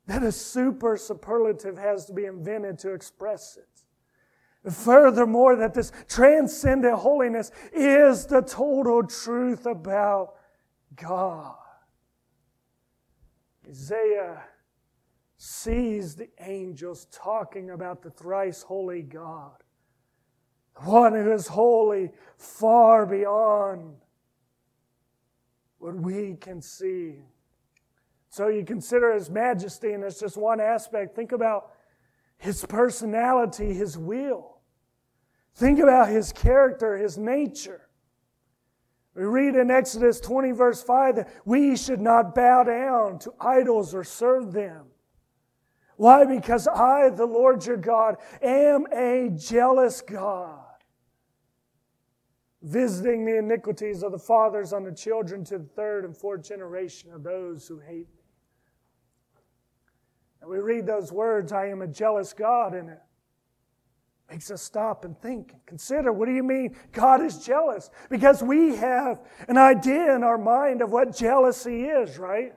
that 0.06 0.22
a 0.22 0.32
super 0.32 0.98
superlative 0.98 1.78
has 1.78 2.04
to 2.04 2.12
be 2.12 2.26
invented 2.26 2.78
to 2.80 2.92
express 2.92 3.56
it. 3.56 3.77
Furthermore, 4.72 5.56
that 5.56 5.74
this 5.74 5.92
transcendent 6.08 6.94
holiness 6.94 7.50
is 7.72 8.26
the 8.26 8.42
total 8.42 9.02
truth 9.04 9.66
about 9.66 10.34
God. 10.96 11.54
Isaiah 13.68 14.42
sees 15.36 16.16
the 16.16 16.28
angels 16.40 17.06
talking 17.12 17.70
about 17.70 18.02
the 18.02 18.10
thrice 18.10 18.62
holy 18.62 19.02
God, 19.02 19.62
one 20.76 21.14
who 21.14 21.32
is 21.32 21.46
holy 21.46 22.10
far 22.36 23.06
beyond 23.06 23.94
what 25.78 25.94
we 25.94 26.34
can 26.40 26.60
see. 26.60 27.20
So 28.30 28.48
you 28.48 28.64
consider 28.64 29.14
his 29.14 29.30
majesty, 29.30 29.92
and 29.92 30.02
it's 30.04 30.20
just 30.20 30.36
one 30.36 30.60
aspect. 30.60 31.14
Think 31.14 31.32
about 31.32 31.70
his 32.36 32.64
personality, 32.64 33.74
his 33.74 33.96
will. 33.96 34.57
Think 35.58 35.80
about 35.80 36.08
his 36.08 36.32
character, 36.32 36.96
his 36.96 37.18
nature. 37.18 37.88
We 39.16 39.24
read 39.24 39.56
in 39.56 39.72
Exodus 39.72 40.20
20, 40.20 40.52
verse 40.52 40.84
5, 40.84 41.16
that 41.16 41.34
we 41.44 41.76
should 41.76 42.00
not 42.00 42.32
bow 42.32 42.62
down 42.62 43.18
to 43.18 43.32
idols 43.40 43.92
or 43.92 44.04
serve 44.04 44.52
them. 44.52 44.86
Why? 45.96 46.24
Because 46.24 46.68
I, 46.68 47.08
the 47.08 47.26
Lord 47.26 47.66
your 47.66 47.76
God, 47.76 48.18
am 48.40 48.86
a 48.92 49.30
jealous 49.36 50.00
God, 50.00 50.60
visiting 52.62 53.24
the 53.24 53.38
iniquities 53.38 54.04
of 54.04 54.12
the 54.12 54.18
fathers 54.18 54.72
on 54.72 54.84
the 54.84 54.92
children 54.92 55.42
to 55.46 55.58
the 55.58 55.64
third 55.64 56.04
and 56.04 56.16
fourth 56.16 56.46
generation 56.46 57.12
of 57.12 57.24
those 57.24 57.66
who 57.66 57.80
hate 57.80 58.06
me. 58.14 58.22
And 60.40 60.48
we 60.48 60.58
read 60.58 60.86
those 60.86 61.10
words, 61.10 61.50
I 61.50 61.66
am 61.66 61.82
a 61.82 61.88
jealous 61.88 62.32
God, 62.32 62.74
and 62.74 62.90
it 62.90 63.00
makes 64.30 64.50
us 64.50 64.62
stop 64.62 65.04
and 65.04 65.18
think 65.20 65.52
and 65.52 65.64
consider 65.66 66.12
what 66.12 66.26
do 66.26 66.34
you 66.34 66.42
mean 66.42 66.76
God 66.92 67.22
is 67.22 67.44
jealous? 67.44 67.90
Because 68.10 68.42
we 68.42 68.76
have 68.76 69.22
an 69.48 69.56
idea 69.56 70.14
in 70.14 70.22
our 70.22 70.38
mind 70.38 70.82
of 70.82 70.90
what 70.90 71.16
jealousy 71.16 71.84
is, 71.84 72.18
right? 72.18 72.52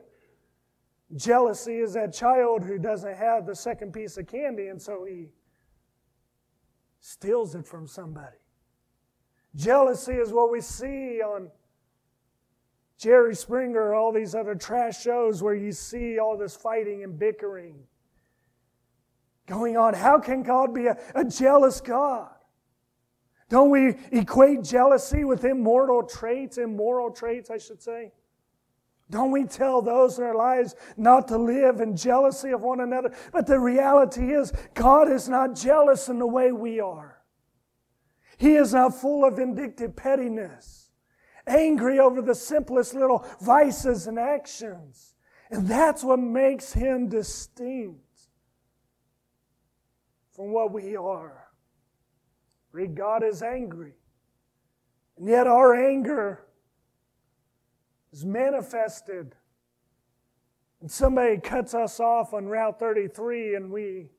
Jealousy 1.16 1.78
is 1.78 1.94
that 1.94 2.13
child 2.13 2.63
who 2.63 2.78
doesn't 2.78 3.16
have 3.16 3.46
the 3.46 3.56
second 3.56 3.94
piece 3.94 4.18
of 4.18 4.28
candy, 4.28 4.68
and 4.68 4.82
so 4.82 5.06
he 5.06 5.28
steals 7.00 7.56
it 7.56 7.66
from 7.66 7.88
somebody. 7.88 8.38
Jealousy 9.56 10.13
is 10.13 10.32
what 10.32 10.51
we 10.51 10.62
see 10.62 11.22
on 11.22 11.50
Jerry 12.98 13.36
Springer, 13.36 13.94
all 13.94 14.13
these 14.13 14.36
other 14.36 14.56
trash 14.56 15.01
shows 15.01 15.42
where 15.42 15.56
you 15.56 15.72
see 15.72 16.20
all 16.20 16.38
this 16.38 16.56
fighting 16.56 17.04
and 17.04 17.18
bickering 17.18 17.75
going 19.51 19.75
on. 19.75 19.93
How 19.93 20.17
can 20.17 20.43
God 20.43 20.74
be 20.74 20.88
a, 20.88 20.98
a 21.13 21.25
jealous 21.25 21.81
God? 21.81 22.29
Don't 23.50 23.70
we 23.70 23.96
equate 24.12 24.63
jealousy 24.63 25.25
with 25.25 25.43
immortal 25.43 26.03
traits, 26.03 26.58
immoral 26.58 27.12
traits, 27.12 27.50
I 27.50 27.58
should 27.58 27.81
say? 27.81 28.13
Don't 29.10 29.31
we 29.31 29.43
tell 29.43 29.81
those 29.81 30.17
in 30.17 30.24
our 30.24 30.36
lives 30.36 30.74
not 30.96 31.27
to 31.27 31.38
live 31.38 31.81
in 31.81 31.98
jealousy 31.98 32.51
of 32.51 32.62
one 32.62 32.79
another? 32.79 33.13
But 33.34 33.46
the 33.46 33.60
reality 33.60 34.34
is, 34.34 34.53
God 34.74 35.12
is 35.12 35.27
not 35.27 35.53
jealous 35.53 36.08
in 36.08 36.17
the 36.17 36.27
way 36.27 36.53
we 36.53 36.79
are. 36.79 37.17
He 38.38 38.55
is 38.55 38.74
not 38.74 38.96
full 38.96 39.25
of 39.25 39.36
vindictive 39.36 39.98
pettiness, 39.98 40.91
angry 41.46 42.00
over 42.00 42.22
the 42.22 42.36
simplest 42.36 42.93
little 42.93 43.25
vices 43.41 44.08
and 44.08 44.17
actions. 44.17 45.13
And 45.50 45.67
that's 45.67 46.05
what 46.05 46.20
makes 46.20 46.72
him 46.72 47.10
distinct 47.10 48.11
from 50.41 50.53
what 50.53 50.74
we 50.74 50.95
are. 50.95 51.50
Read, 52.71 52.95
God 52.95 53.24
is 53.24 53.43
angry. 53.43 53.93
And 55.19 55.27
yet 55.27 55.45
our 55.45 55.75
anger 55.75 56.48
is 58.12 58.25
manifested. 58.25 59.36
And 60.79 60.89
somebody 60.89 61.38
cuts 61.38 61.75
us 61.75 62.00
off 62.00 62.33
on 62.33 62.48
Route 62.48 62.79
33 62.79 63.53
and 63.53 63.71
we 63.71 64.10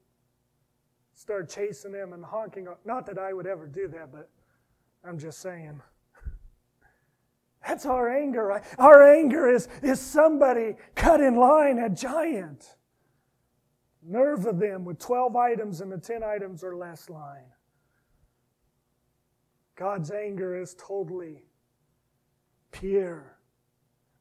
start 1.13 1.49
chasing 1.49 1.91
them 1.91 2.13
and 2.13 2.25
honking. 2.25 2.69
Not 2.85 3.05
that 3.07 3.19
I 3.19 3.33
would 3.33 3.49
ever 3.49 3.67
do 3.67 3.89
that, 3.89 4.13
but 4.13 4.31
I'm 5.05 5.19
just 5.19 5.41
saying. 5.41 5.83
That's 7.67 7.85
our 7.85 8.17
anger. 8.17 8.63
Our 8.79 9.13
anger 9.13 9.51
is, 9.51 9.67
is 9.83 10.01
somebody 10.01 10.77
cut 10.95 11.21
in 11.21 11.35
line, 11.35 11.81
a 11.81 11.91
giant. 11.91 12.77
Nerve 14.03 14.47
of 14.47 14.59
them 14.59 14.85
with 14.85 14.99
12 14.99 15.37
items 15.37 15.81
in 15.81 15.89
the 15.89 15.99
10 15.99 16.23
items 16.23 16.65
or 16.65 16.77
less 16.77 17.09
line. 17.09 17.47
God's 19.77 20.11
anger 20.11 20.61
is 20.61 20.75
totally 20.79 21.45
pure 22.73 23.39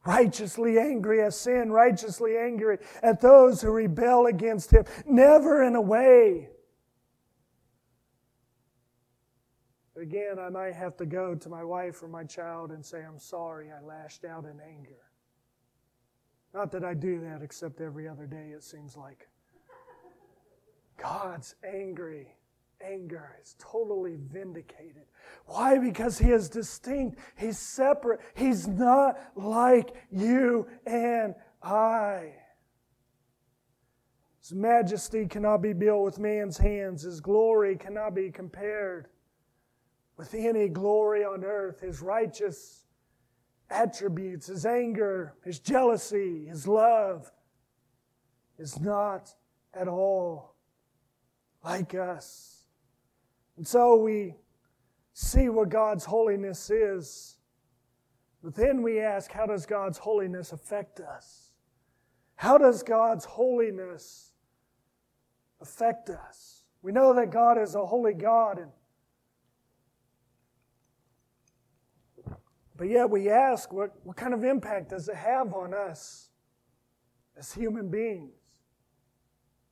righteously 0.06 0.80
angry 0.80 1.22
at 1.22 1.34
sin, 1.34 1.72
righteously 1.72 2.38
angry 2.38 2.78
at 3.04 3.22
those 3.22 3.62
who 3.62 3.72
rebel 3.72 4.26
against 4.28 4.72
him, 4.72 4.86
never 5.06 5.64
in 5.64 5.76
a 5.76 5.82
way. 5.82 6.50
Again, 9.96 10.40
I 10.40 10.50
might 10.50 10.74
have 10.74 10.98
to 10.98 11.06
go 11.06 11.36
to 11.36 11.50
my 11.50 11.64
wife 11.64 12.02
or 12.02 12.08
my 12.08 12.24
child 12.24 12.72
and 12.72 12.84
say, 12.84 13.04
I'm 13.04 13.20
sorry, 13.20 13.72
I 13.72 13.86
lashed 13.86 14.26
out 14.26 14.46
in 14.46 14.60
anger. 14.60 14.98
Not 16.54 16.72
that 16.72 16.84
I 16.84 16.96
do 16.96 17.22
that 17.22 17.44
except 17.44 17.82
every 17.82 18.08
other 18.08 18.26
day, 18.26 18.52
it 18.56 18.64
seems 18.64 18.98
like. 18.98 19.28
God's 21.02 21.56
angry 21.64 22.36
anger 22.84 23.38
is 23.42 23.56
totally 23.60 24.18
vindicated. 24.32 25.06
Why? 25.46 25.78
Because 25.78 26.18
he 26.18 26.32
is 26.32 26.50
distinct. 26.50 27.20
He's 27.36 27.60
separate. 27.60 28.20
He's 28.36 28.68
not 28.68 29.20
like 29.36 29.96
you 30.12 30.68
and 30.86 31.36
I. 31.62 32.34
His 34.40 34.54
majesty 34.54 35.28
cannot 35.28 35.62
be 35.62 35.74
built 35.74 36.04
with 36.04 36.20
man's 36.20 36.58
hands. 36.58 37.04
His 37.04 37.20
glory 37.20 37.76
cannot 37.76 38.16
be 38.16 38.32
compared 38.32 39.08
with 40.18 40.34
any 40.34 40.68
glory 40.68 41.24
on 41.24 41.44
earth. 41.44 41.82
His 41.82 42.02
righteous 42.02 42.86
attributes, 43.70 44.48
his 44.48 44.66
anger, 44.66 45.36
his 45.44 45.60
jealousy, 45.60 46.46
his 46.46 46.68
love 46.68 47.32
is 48.58 48.80
not 48.80 49.34
at 49.74 49.88
all 49.88 50.51
like 51.64 51.94
us. 51.94 52.66
And 53.58 53.68
so 53.68 53.96
we 53.96 54.36
see 55.14 55.50
what 55.50 55.70
God's 55.70 56.06
holiness 56.06 56.70
is. 56.70 57.38
But 58.44 58.56
then 58.56 58.82
we 58.82 59.00
ask, 59.00 59.32
how 59.32 59.46
does 59.46 59.66
God's 59.66 60.00
holiness 60.00 60.52
affect 60.52 61.00
us? 61.00 61.52
How 62.36 62.58
does 62.58 62.82
God's 62.82 63.26
holiness 63.26 64.34
affect 65.62 66.10
us? 66.10 66.64
We 66.82 66.92
know 66.92 67.14
that 67.14 67.30
God 67.30 67.60
is 67.62 67.76
a 67.76 67.86
holy 67.86 68.16
God, 68.16 68.58
and 68.58 68.72
but 72.76 72.90
yet 72.90 73.08
we 73.12 73.30
ask, 73.30 73.72
what, 73.72 73.92
what 74.04 74.18
kind 74.18 74.34
of 74.34 74.44
impact 74.44 74.90
does 74.90 75.08
it 75.08 75.16
have 75.16 75.54
on 75.54 75.72
us 75.72 76.30
as 77.38 77.54
human 77.54 77.92
beings? 77.92 78.41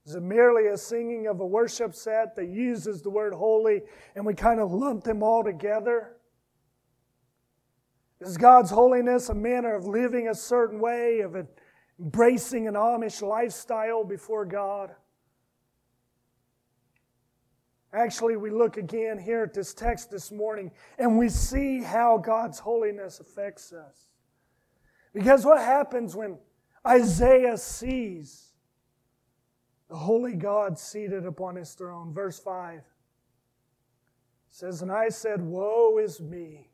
Is 0.10 0.16
it 0.16 0.24
merely 0.24 0.70
a 0.70 0.76
singing 0.76 1.28
of 1.28 1.40
a 1.40 1.46
worship 1.46 1.94
set 1.94 2.36
that 2.36 2.48
uses 2.48 3.04
the 3.04 3.12
word 3.12 3.32
holy 3.32 3.84
and 4.16 4.26
we 4.26 4.34
kind 4.34 4.60
of 4.60 4.72
lump 4.72 5.04
them 5.04 5.22
all 5.22 5.44
together? 5.44 6.16
Is 8.20 8.36
God's 8.36 8.72
holiness 8.72 9.30
a 9.30 9.36
manner 9.36 9.76
of 9.76 9.86
living 9.86 10.28
a 10.28 10.34
certain 10.34 10.80
way, 10.80 11.20
of 11.20 11.36
embracing 12.00 12.68
an 12.68 12.74
Amish 12.74 13.22
lifestyle 13.22 14.04
before 14.04 14.46
God? 14.46 14.96
Actually, 17.94 18.36
we 18.36 18.50
look 18.50 18.78
again 18.78 19.20
here 19.20 19.44
at 19.44 19.54
this 19.54 19.76
text 19.76 20.10
this 20.10 20.32
morning 20.32 20.72
and 20.98 21.20
we 21.20 21.30
see 21.30 21.84
how 21.84 22.18
God's 22.18 22.58
holiness 22.58 23.20
affects 23.20 23.72
us. 23.72 24.08
Because 25.14 25.46
what 25.46 25.60
happens 25.60 26.16
when 26.16 26.40
Isaiah 26.84 27.60
sees 27.60 28.49
the 29.90 29.98
holy 29.98 30.36
God 30.36 30.78
seated 30.78 31.26
upon 31.26 31.56
his 31.56 31.74
throne. 31.74 32.14
Verse 32.14 32.40
5 32.40 32.82
says, 34.48 34.82
And 34.82 34.92
I 34.92 35.10
said, 35.10 35.42
Woe 35.42 35.98
is 35.98 36.22
me! 36.22 36.70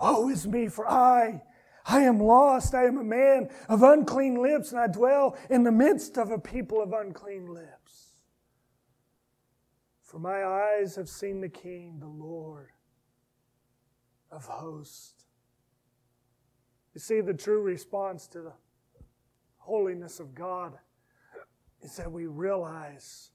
Woe 0.00 0.28
is 0.28 0.46
me, 0.46 0.68
for 0.68 0.88
I, 0.88 1.42
I 1.86 2.00
am 2.00 2.18
lost. 2.18 2.74
I 2.74 2.84
am 2.84 2.98
a 2.98 3.04
man 3.04 3.50
of 3.68 3.82
unclean 3.82 4.36
lips, 4.42 4.72
and 4.72 4.80
I 4.80 4.86
dwell 4.86 5.36
in 5.50 5.62
the 5.62 5.72
midst 5.72 6.18
of 6.18 6.30
a 6.30 6.38
people 6.38 6.82
of 6.82 6.92
unclean 6.92 7.46
lips. 7.46 8.12
For 10.02 10.18
my 10.18 10.44
eyes 10.44 10.96
have 10.96 11.08
seen 11.08 11.40
the 11.40 11.48
King, 11.48 11.98
the 12.00 12.06
Lord 12.06 12.70
of 14.30 14.46
hosts. 14.46 15.26
You 16.94 17.00
see, 17.00 17.20
the 17.20 17.34
true 17.34 17.60
response 17.60 18.26
to 18.28 18.40
the 18.40 18.52
holiness 19.58 20.20
of 20.20 20.34
God 20.34 20.78
is 21.84 21.96
that 21.96 22.10
we 22.10 22.26
realize 22.26 23.30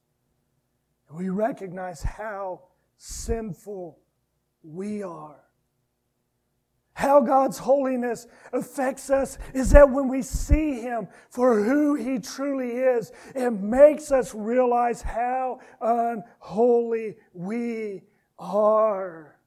we 1.12 1.30
recognize 1.30 2.04
how 2.04 2.62
sinful 2.98 3.98
we 4.64 5.02
are, 5.02 5.40
how 6.94 7.22
God's 7.22 7.58
holiness 7.58 8.28
affects 8.54 9.10
us 9.10 9.38
is 9.54 9.72
that 9.72 9.90
when 9.90 10.08
we 10.08 10.22
see 10.22 10.82
Him 10.82 11.08
for 11.30 11.64
who 11.64 11.96
He 11.96 12.20
truly 12.20 12.72
is, 12.72 13.12
it 13.34 13.52
makes 13.52 14.12
us 14.12 14.36
realize 14.36 15.02
how 15.02 15.62
unholy 15.82 17.16
we 17.34 18.02
are. 18.38 19.39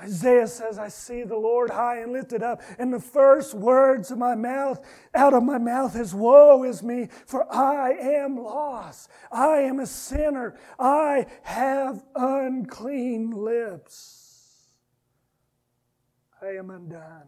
Isaiah 0.00 0.46
says, 0.46 0.78
I 0.78 0.88
see 0.88 1.24
the 1.24 1.36
Lord 1.36 1.70
high 1.70 1.98
and 1.98 2.12
lifted 2.12 2.42
up, 2.42 2.62
and 2.78 2.92
the 2.92 3.00
first 3.00 3.52
words 3.52 4.12
of 4.12 4.18
my 4.18 4.36
mouth, 4.36 4.80
out 5.12 5.34
of 5.34 5.42
my 5.42 5.58
mouth 5.58 5.96
is, 5.96 6.14
Woe 6.14 6.62
is 6.62 6.82
me, 6.82 7.08
for 7.26 7.52
I 7.52 7.90
am 7.92 8.36
lost. 8.36 9.10
I 9.32 9.58
am 9.58 9.80
a 9.80 9.86
sinner. 9.86 10.56
I 10.78 11.26
have 11.42 12.04
unclean 12.14 13.32
lips. 13.32 14.68
I 16.40 16.50
am 16.50 16.70
undone. 16.70 17.26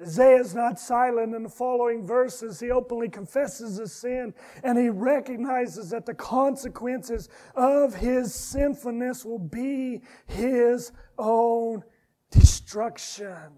Isaiah 0.00 0.38
is 0.38 0.54
not 0.54 0.78
silent 0.78 1.34
in 1.34 1.42
the 1.42 1.48
following 1.48 2.06
verses. 2.06 2.60
He 2.60 2.70
openly 2.70 3.08
confesses 3.08 3.78
his 3.78 3.92
sin 3.92 4.32
and 4.62 4.78
he 4.78 4.90
recognizes 4.90 5.90
that 5.90 6.06
the 6.06 6.14
consequences 6.14 7.28
of 7.56 7.96
his 7.96 8.32
sinfulness 8.32 9.24
will 9.24 9.40
be 9.40 10.02
his 10.26 10.92
own 11.18 11.82
destruction. 12.30 13.52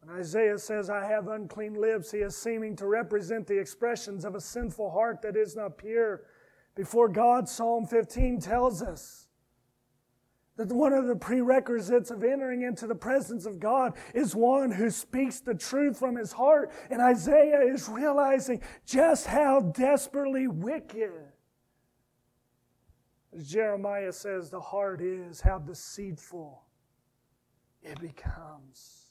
When 0.00 0.16
Isaiah 0.16 0.58
says, 0.58 0.90
I 0.90 1.04
have 1.04 1.28
unclean 1.28 1.74
lips, 1.74 2.10
he 2.10 2.18
is 2.18 2.36
seeming 2.36 2.74
to 2.76 2.86
represent 2.86 3.46
the 3.46 3.58
expressions 3.58 4.24
of 4.24 4.34
a 4.34 4.40
sinful 4.40 4.90
heart 4.90 5.22
that 5.22 5.36
is 5.36 5.54
not 5.54 5.78
pure. 5.78 6.22
Before 6.74 7.08
God, 7.08 7.48
Psalm 7.48 7.86
15 7.86 8.40
tells 8.40 8.82
us 8.82 9.28
that 10.56 10.68
one 10.68 10.92
of 10.92 11.06
the 11.06 11.16
prerequisites 11.16 12.10
of 12.10 12.24
entering 12.24 12.62
into 12.62 12.86
the 12.86 12.94
presence 12.94 13.46
of 13.46 13.58
God 13.60 13.94
is 14.14 14.34
one 14.34 14.70
who 14.70 14.90
speaks 14.90 15.40
the 15.40 15.54
truth 15.54 15.98
from 15.98 16.16
his 16.16 16.32
heart. 16.32 16.72
And 16.90 17.00
Isaiah 17.00 17.60
is 17.60 17.88
realizing 17.88 18.60
just 18.84 19.26
how 19.26 19.60
desperately 19.60 20.46
wicked, 20.46 21.12
as 23.34 23.48
Jeremiah 23.48 24.12
says, 24.12 24.50
the 24.50 24.60
heart 24.60 25.00
is, 25.00 25.40
how 25.40 25.58
deceitful 25.58 26.62
it 27.82 28.00
becomes. 28.00 29.06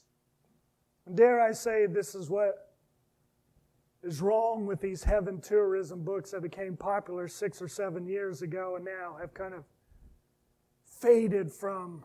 And 1.06 1.16
dare 1.16 1.40
I 1.40 1.52
say, 1.52 1.86
this 1.86 2.14
is 2.14 2.30
what 2.30 2.72
is 4.02 4.20
wrong 4.20 4.66
with 4.66 4.80
these 4.80 5.02
heaven 5.02 5.40
tourism 5.40 6.02
books 6.02 6.30
that 6.30 6.42
became 6.42 6.76
popular 6.76 7.28
six 7.28 7.60
or 7.60 7.68
seven 7.68 8.06
years 8.06 8.42
ago 8.42 8.76
and 8.76 8.84
now 8.84 9.16
have 9.20 9.34
kind 9.34 9.54
of 9.54 9.64
faded 10.84 11.50
from 11.50 12.04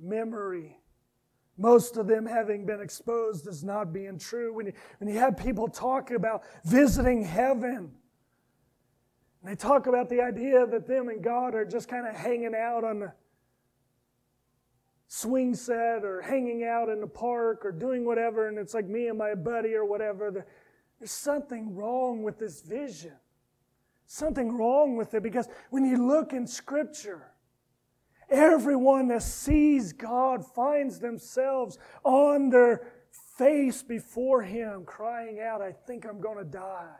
memory. 0.00 0.78
Most 1.58 1.96
of 1.96 2.06
them 2.06 2.26
having 2.26 2.66
been 2.66 2.80
exposed 2.80 3.46
as 3.46 3.64
not 3.64 3.92
being 3.92 4.18
true. 4.18 4.52
When 4.52 4.66
you, 4.66 4.72
when 4.98 5.08
you 5.08 5.18
have 5.18 5.38
people 5.38 5.68
talk 5.68 6.10
about 6.10 6.42
visiting 6.64 7.24
heaven, 7.24 7.92
and 9.46 9.52
they 9.52 9.56
talk 9.56 9.86
about 9.86 10.08
the 10.08 10.20
idea 10.20 10.66
that 10.66 10.88
them 10.88 11.08
and 11.08 11.22
God 11.22 11.54
are 11.54 11.64
just 11.64 11.88
kind 11.88 12.04
of 12.04 12.16
hanging 12.16 12.52
out 12.56 12.82
on 12.82 12.98
the 12.98 13.12
swing 15.06 15.54
set 15.54 16.04
or 16.04 16.20
hanging 16.20 16.64
out 16.64 16.88
in 16.88 17.00
the 17.00 17.06
park 17.06 17.64
or 17.64 17.70
doing 17.70 18.04
whatever, 18.04 18.48
and 18.48 18.58
it's 18.58 18.74
like 18.74 18.88
me 18.88 19.06
and 19.06 19.16
my 19.16 19.36
buddy 19.36 19.74
or 19.74 19.84
whatever. 19.84 20.44
There's 20.98 21.12
something 21.12 21.76
wrong 21.76 22.24
with 22.24 22.40
this 22.40 22.60
vision. 22.60 23.12
Something 24.06 24.50
wrong 24.50 24.96
with 24.96 25.14
it 25.14 25.22
because 25.22 25.46
when 25.70 25.84
you 25.84 26.04
look 26.04 26.32
in 26.32 26.48
Scripture, 26.48 27.30
Everyone 28.28 29.06
that 29.06 29.22
sees 29.22 29.92
God 29.92 30.44
finds 30.44 30.98
themselves 30.98 31.78
on 32.02 32.50
their 32.50 32.92
face 33.38 33.84
before 33.84 34.42
Him, 34.42 34.84
crying 34.84 35.38
out, 35.40 35.62
I 35.62 35.70
think 35.70 36.04
I'm 36.04 36.20
going 36.20 36.38
to 36.38 36.44
die. 36.44 36.96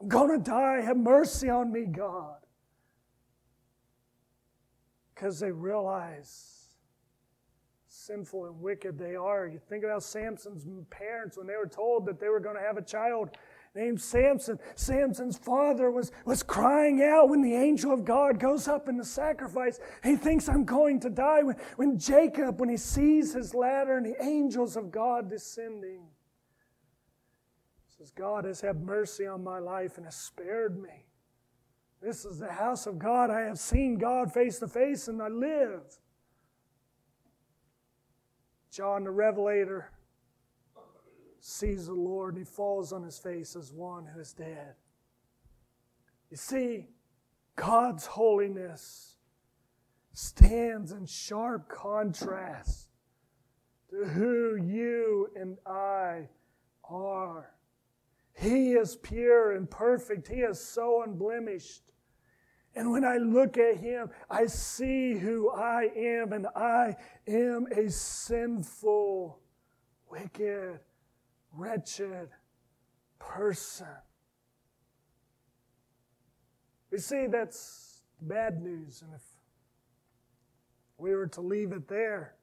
I'm 0.00 0.08
going 0.08 0.30
to 0.38 0.44
die. 0.44 0.80
Have 0.80 0.96
mercy 0.96 1.48
on 1.48 1.72
me, 1.72 1.86
God. 1.86 2.36
Because 5.14 5.38
they 5.40 5.50
realize 5.52 6.54
sinful 8.04 8.46
and 8.46 8.60
wicked 8.60 8.98
they 8.98 9.14
are. 9.14 9.46
You 9.46 9.58
think 9.58 9.84
about 9.84 10.02
Samson's 10.02 10.66
parents 10.90 11.38
when 11.38 11.46
they 11.46 11.56
were 11.56 11.68
told 11.68 12.04
that 12.06 12.20
they 12.20 12.28
were 12.28 12.40
going 12.40 12.56
to 12.56 12.62
have 12.62 12.76
a 12.76 12.82
child 12.82 13.30
named 13.74 14.00
Samson. 14.00 14.58
Samson's 14.74 15.38
father 15.38 15.90
was, 15.90 16.12
was 16.24 16.42
crying 16.42 17.02
out 17.02 17.28
when 17.28 17.40
the 17.40 17.54
angel 17.54 17.92
of 17.92 18.04
God 18.04 18.38
goes 18.38 18.68
up 18.68 18.88
in 18.88 18.96
the 18.96 19.04
sacrifice. 19.04 19.80
He 20.02 20.16
thinks, 20.16 20.48
I'm 20.48 20.64
going 20.64 21.00
to 21.00 21.10
die. 21.10 21.42
When, 21.42 21.56
when 21.76 21.98
Jacob, 21.98 22.60
when 22.60 22.68
he 22.68 22.76
sees 22.76 23.32
his 23.32 23.54
ladder 23.54 23.96
and 23.96 24.06
the 24.06 24.22
angels 24.22 24.76
of 24.76 24.90
God 24.90 25.30
descending, 25.30 26.02
says, 27.98 28.10
God 28.10 28.44
has 28.44 28.60
had 28.60 28.82
mercy 28.82 29.26
on 29.26 29.44
my 29.44 29.58
life 29.58 29.96
and 29.96 30.06
has 30.06 30.16
spared 30.16 30.80
me. 30.80 31.06
This 32.02 32.24
is 32.24 32.38
the 32.38 32.52
house 32.52 32.86
of 32.86 32.98
God. 32.98 33.30
I 33.30 33.42
have 33.42 33.58
seen 33.58 33.96
God 33.98 34.32
face 34.32 34.58
to 34.58 34.68
face 34.68 35.08
and 35.08 35.22
I 35.22 35.28
live. 35.28 35.82
John 38.70 39.04
the 39.04 39.10
Revelator 39.10 39.90
sees 41.40 41.86
the 41.86 41.94
Lord 41.94 42.34
and 42.34 42.46
he 42.46 42.52
falls 42.52 42.92
on 42.92 43.02
his 43.02 43.18
face 43.18 43.54
as 43.54 43.72
one 43.72 44.06
who 44.06 44.20
is 44.20 44.32
dead. 44.32 44.74
You 46.30 46.36
see, 46.36 46.88
God's 47.54 48.06
holiness 48.06 49.16
stands 50.12 50.92
in 50.92 51.06
sharp 51.06 51.68
contrast 51.68 52.88
to 53.90 54.04
who 54.04 54.56
you 54.56 55.30
and 55.36 55.58
I 55.64 56.28
are. 56.88 57.53
He 58.44 58.72
is 58.72 58.96
pure 58.96 59.52
and 59.52 59.70
perfect. 59.70 60.28
He 60.28 60.40
is 60.40 60.60
so 60.60 61.02
unblemished. 61.02 61.82
And 62.76 62.90
when 62.90 63.02
I 63.02 63.16
look 63.16 63.56
at 63.56 63.78
him, 63.78 64.10
I 64.28 64.46
see 64.46 65.14
who 65.14 65.50
I 65.50 65.88
am, 65.96 66.34
and 66.34 66.46
I 66.54 66.96
am 67.26 67.66
a 67.74 67.88
sinful, 67.88 69.38
wicked, 70.10 70.78
wretched 71.52 72.28
person. 73.18 73.86
You 76.92 76.98
see, 76.98 77.26
that's 77.28 78.02
bad 78.20 78.60
news. 78.60 79.00
And 79.00 79.14
if 79.14 79.22
we 80.98 81.14
were 81.14 81.28
to 81.28 81.40
leave 81.40 81.72
it 81.72 81.88
there, 81.88 82.34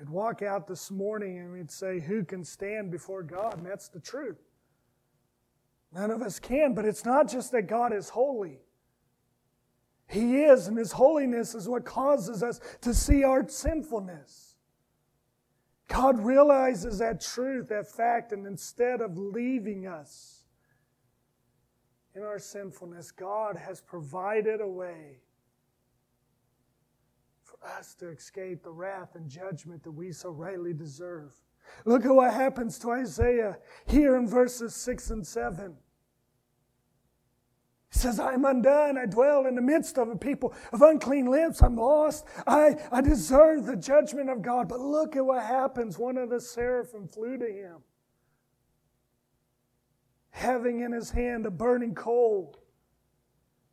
we'd 0.00 0.08
walk 0.08 0.42
out 0.42 0.66
this 0.66 0.90
morning 0.90 1.38
and 1.38 1.52
we'd 1.52 1.70
say, 1.70 2.00
Who 2.00 2.24
can 2.24 2.42
stand 2.42 2.90
before 2.90 3.22
God? 3.22 3.58
And 3.58 3.66
that's 3.66 3.88
the 3.88 4.00
truth. 4.00 4.40
None 5.92 6.10
of 6.10 6.22
us 6.22 6.38
can, 6.38 6.74
but 6.74 6.84
it's 6.84 7.04
not 7.04 7.28
just 7.28 7.52
that 7.52 7.66
God 7.66 7.92
is 7.92 8.08
holy. 8.08 8.60
He 10.08 10.42
is, 10.42 10.66
and 10.66 10.76
His 10.76 10.92
holiness 10.92 11.54
is 11.54 11.68
what 11.68 11.84
causes 11.84 12.42
us 12.42 12.60
to 12.80 12.94
see 12.94 13.22
our 13.22 13.46
sinfulness. 13.48 14.56
God 15.88 16.18
realizes 16.18 16.98
that 16.98 17.20
truth, 17.20 17.68
that 17.68 17.90
fact, 17.90 18.32
and 18.32 18.46
instead 18.46 19.00
of 19.00 19.18
leaving 19.18 19.86
us 19.86 20.44
in 22.14 22.22
our 22.22 22.38
sinfulness, 22.38 23.10
God 23.10 23.56
has 23.56 23.80
provided 23.80 24.60
a 24.60 24.68
way 24.68 25.18
us 27.62 27.94
to 27.96 28.08
escape 28.08 28.62
the 28.62 28.70
wrath 28.70 29.14
and 29.14 29.28
judgment 29.28 29.82
that 29.82 29.90
we 29.90 30.12
so 30.12 30.30
rightly 30.30 30.72
deserve. 30.72 31.32
Look 31.84 32.04
at 32.04 32.14
what 32.14 32.32
happens 32.32 32.78
to 32.80 32.90
Isaiah 32.90 33.58
here 33.86 34.16
in 34.16 34.26
verses 34.26 34.74
6 34.74 35.10
and 35.10 35.26
7. 35.26 35.76
He 37.92 37.98
says, 37.98 38.20
I 38.20 38.34
am 38.34 38.44
undone. 38.44 38.96
I 38.96 39.06
dwell 39.06 39.46
in 39.46 39.56
the 39.56 39.62
midst 39.62 39.98
of 39.98 40.08
a 40.08 40.16
people 40.16 40.54
of 40.72 40.80
unclean 40.80 41.26
lips. 41.26 41.60
I'm 41.60 41.76
lost. 41.76 42.24
I, 42.46 42.76
I 42.92 43.00
deserve 43.00 43.66
the 43.66 43.76
judgment 43.76 44.30
of 44.30 44.42
God. 44.42 44.68
But 44.68 44.78
look 44.78 45.16
at 45.16 45.26
what 45.26 45.42
happens. 45.42 45.98
One 45.98 46.16
of 46.16 46.30
the 46.30 46.40
seraphim 46.40 47.08
flew 47.08 47.36
to 47.36 47.46
him, 47.46 47.78
having 50.30 50.80
in 50.80 50.92
his 50.92 51.10
hand 51.10 51.46
a 51.46 51.50
burning 51.50 51.94
coal. 51.94 52.59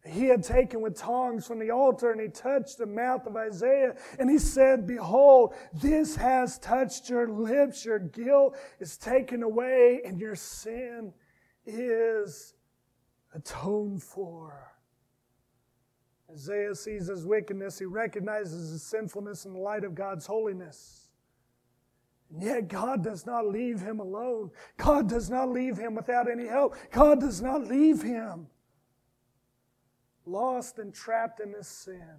He 0.07 0.25
had 0.25 0.43
taken 0.43 0.81
with 0.81 0.97
tongs 0.97 1.45
from 1.45 1.59
the 1.59 1.71
altar 1.71 2.11
and 2.11 2.21
he 2.21 2.27
touched 2.27 2.77
the 2.77 2.85
mouth 2.85 3.25
of 3.25 3.35
Isaiah 3.35 3.95
and 4.19 4.29
he 4.29 4.37
said, 4.37 4.87
Behold, 4.87 5.53
this 5.73 6.15
has 6.15 6.57
touched 6.59 7.09
your 7.09 7.29
lips. 7.29 7.85
Your 7.85 7.99
guilt 7.99 8.57
is 8.79 8.97
taken 8.97 9.43
away 9.43 10.01
and 10.05 10.19
your 10.19 10.35
sin 10.35 11.13
is 11.65 12.53
atoned 13.33 14.03
for. 14.03 14.73
Isaiah 16.31 16.75
sees 16.75 17.07
his 17.07 17.25
wickedness, 17.25 17.79
he 17.79 17.85
recognizes 17.85 18.71
his 18.71 18.83
sinfulness 18.83 19.45
in 19.45 19.53
the 19.53 19.59
light 19.59 19.83
of 19.83 19.95
God's 19.95 20.25
holiness. 20.25 21.09
And 22.29 22.43
yet, 22.43 22.67
God 22.67 23.03
does 23.03 23.25
not 23.25 23.47
leave 23.47 23.79
him 23.79 24.01
alone. 24.01 24.51
God 24.75 25.07
does 25.07 25.29
not 25.29 25.49
leave 25.49 25.77
him 25.77 25.95
without 25.95 26.29
any 26.29 26.45
help. 26.45 26.75
God 26.91 27.21
does 27.21 27.41
not 27.41 27.63
leave 27.63 28.01
him 28.01 28.47
lost 30.27 30.79
and 30.79 30.93
trapped 30.93 31.39
in 31.39 31.53
his 31.53 31.67
sin. 31.67 32.17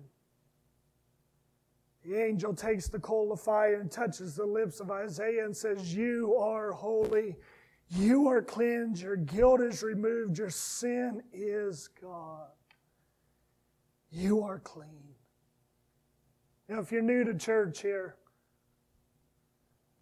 The 2.04 2.18
angel 2.18 2.54
takes 2.54 2.88
the 2.88 2.98
coal 2.98 3.32
of 3.32 3.40
fire 3.40 3.80
and 3.80 3.90
touches 3.90 4.34
the 4.34 4.46
lips 4.46 4.80
of 4.80 4.90
Isaiah 4.90 5.44
and 5.44 5.56
says, 5.56 5.94
You 5.94 6.36
are 6.36 6.72
holy. 6.72 7.36
You 7.90 8.28
are 8.28 8.42
cleansed. 8.42 9.02
Your 9.02 9.16
guilt 9.16 9.60
is 9.60 9.82
removed. 9.82 10.38
Your 10.38 10.50
sin 10.50 11.22
is 11.32 11.88
gone. 12.00 12.46
You 14.10 14.42
are 14.42 14.58
clean. 14.60 15.14
Now, 16.68 16.80
if 16.80 16.92
you're 16.92 17.02
new 17.02 17.24
to 17.24 17.34
church 17.34 17.82
here, 17.82 18.16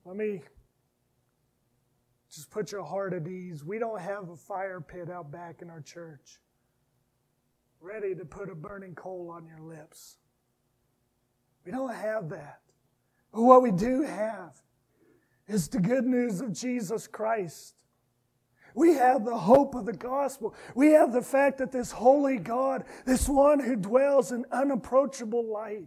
let 0.04 0.16
me 0.16 0.42
just 2.30 2.50
put 2.50 2.70
your 2.70 2.84
heart 2.84 3.14
at 3.14 3.26
ease. 3.26 3.64
We 3.64 3.78
don't 3.78 4.00
have 4.00 4.28
a 4.28 4.36
fire 4.36 4.80
pit 4.80 5.10
out 5.10 5.30
back 5.30 5.62
in 5.62 5.70
our 5.70 5.80
church 5.80 6.38
ready 7.86 8.16
to 8.16 8.24
put 8.24 8.50
a 8.50 8.54
burning 8.54 8.94
coal 8.96 9.30
on 9.32 9.46
your 9.46 9.60
lips. 9.60 10.16
We 11.64 11.70
don't 11.70 11.94
have 11.94 12.28
that. 12.30 12.60
But 13.32 13.42
what 13.42 13.62
we 13.62 13.70
do 13.70 14.02
have 14.02 14.60
is 15.46 15.68
the 15.68 15.78
good 15.78 16.04
news 16.04 16.40
of 16.40 16.52
Jesus 16.52 17.06
Christ. 17.06 17.74
We 18.74 18.94
have 18.94 19.24
the 19.24 19.38
hope 19.38 19.74
of 19.74 19.86
the 19.86 19.92
gospel. 19.92 20.54
We 20.74 20.88
have 20.88 21.12
the 21.12 21.22
fact 21.22 21.58
that 21.58 21.70
this 21.70 21.92
holy 21.92 22.38
God, 22.38 22.84
this 23.04 23.28
one 23.28 23.60
who 23.60 23.76
dwells 23.76 24.32
in 24.32 24.44
unapproachable 24.50 25.50
light, 25.50 25.86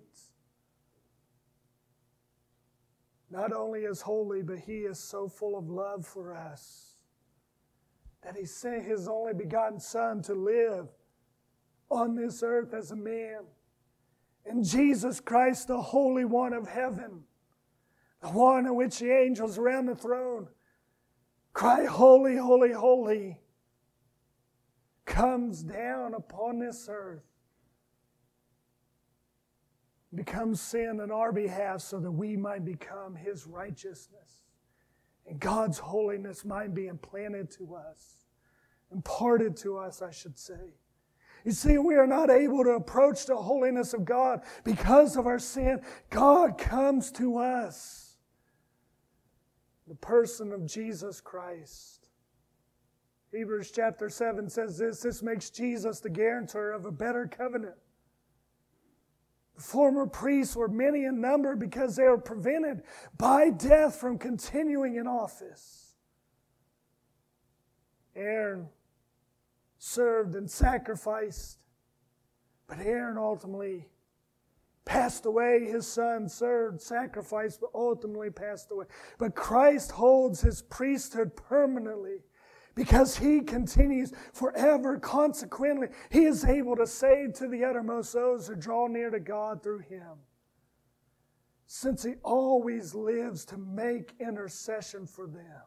not 3.30 3.52
only 3.52 3.82
is 3.82 4.02
holy, 4.02 4.42
but 4.42 4.60
he 4.60 4.80
is 4.80 4.98
so 5.00 5.28
full 5.28 5.58
of 5.58 5.70
love 5.70 6.06
for 6.06 6.34
us 6.34 6.96
that 8.24 8.36
he 8.36 8.46
sent 8.46 8.86
his 8.86 9.08
only 9.08 9.34
begotten 9.34 9.80
Son 9.80 10.22
to 10.24 10.34
live 10.34 10.88
on 11.90 12.16
this 12.16 12.44
earth 12.44 12.74
as 12.74 12.92
a 12.92 12.96
man. 12.96 13.42
And 14.46 14.64
Jesus 14.64 15.20
Christ, 15.20 15.68
the 15.68 15.82
Holy 15.82 16.26
One 16.26 16.54
of 16.54 16.68
heaven, 16.68 17.24
the 18.22 18.30
one 18.30 18.66
in 18.66 18.76
which 18.76 19.00
the 19.00 19.12
angels 19.12 19.58
around 19.58 19.86
the 19.88 19.96
throne 19.96 20.48
cry, 21.54 21.86
Holy, 21.86 22.38
holy, 22.38 22.72
holy, 22.72 23.38
comes 25.06 25.64
down 25.64 26.14
upon 26.14 26.60
this 26.60 26.88
earth, 26.90 27.24
becomes 30.14 30.62
sin 30.62 31.00
on 31.02 31.12
our 31.12 31.32
behalf 31.32 31.82
so 31.82 32.00
that 32.00 32.12
we 32.12 32.36
might 32.36 32.66
become 32.66 33.16
His 33.16 33.46
righteousness. 33.46 34.44
And 35.28 35.40
God's 35.40 35.78
holiness 35.78 36.44
might 36.44 36.74
be 36.74 36.88
implanted 36.88 37.52
to 37.52 37.76
us, 37.76 38.26
imparted 38.92 39.56
to 39.58 39.78
us, 39.78 40.02
I 40.02 40.12
should 40.12 40.40
say. 40.40 40.74
You 41.46 41.52
see, 41.52 41.78
we 41.78 41.96
are 41.96 42.08
not 42.08 42.30
able 42.30 42.64
to 42.64 42.72
approach 42.72 43.26
the 43.26 43.36
holiness 43.36 43.94
of 43.94 44.06
God 44.06 44.42
because 44.64 45.16
of 45.16 45.26
our 45.26 45.40
sin. 45.40 45.82
God 46.10 46.58
comes 46.58 47.12
to 47.14 47.38
us. 47.38 48.18
The 49.88 49.96
person 49.96 50.52
of 50.52 50.66
Jesus 50.66 51.22
Christ. 51.22 52.10
Hebrews 53.32 53.72
chapter 53.72 54.10
7 54.10 54.50
says 54.50 54.78
this 54.78 55.02
this 55.02 55.22
makes 55.22 55.50
Jesus 55.50 56.00
the 56.00 56.10
guarantor 56.10 56.72
of 56.72 56.86
a 56.86 56.92
better 56.92 57.28
covenant. 57.28 57.76
The 59.56 59.62
former 59.62 60.08
priests 60.08 60.56
were 60.56 60.68
many 60.68 61.06
in 61.06 61.22
number 61.22 61.56
because 61.56 61.96
they 61.96 62.04
were 62.04 62.18
prevented 62.18 62.84
by 63.18 63.50
death 63.50 63.96
from 63.98 64.18
continuing 64.18 64.96
in 64.96 65.06
office. 65.06 65.94
Aaron 68.16 68.70
served 69.80 70.36
and 70.36 70.52
sacrificed. 70.52 71.58
But 72.68 72.80
Aaron 72.82 73.18
ultimately 73.18 73.88
passed 74.86 75.26
away. 75.26 75.66
His 75.66 75.88
son 75.88 76.30
served, 76.30 76.82
sacrificed, 76.82 77.62
but 77.62 77.72
ultimately 77.74 78.30
passed 78.30 78.70
away. 78.72 78.86
But 79.18 79.34
Christ 79.34 79.92
holds 79.92 80.42
his 80.42 80.62
priesthood 80.62 81.36
permanently 81.36 82.20
because 82.76 83.18
he 83.18 83.42
continues 83.42 84.12
forever. 84.34 85.00
Consequently, 85.00 85.88
he 86.12 86.26
is 86.26 86.46
able 86.46 86.76
to 86.76 86.86
save 86.86 87.34
to 87.36 87.48
the 87.48 87.64
uttermost 87.64 88.14
those 88.14 88.48
who 88.48 88.56
draw 88.56 88.88
near 88.88 89.10
to 89.10 89.20
God 89.20 89.64
through 89.64 89.80
him. 89.80 90.20
Since 91.66 92.04
he 92.04 92.16
always 92.24 92.94
lives 92.94 93.46
to 93.46 93.58
make 93.58 94.16
intercession 94.20 95.08
for 95.08 95.28
them. 95.28 95.62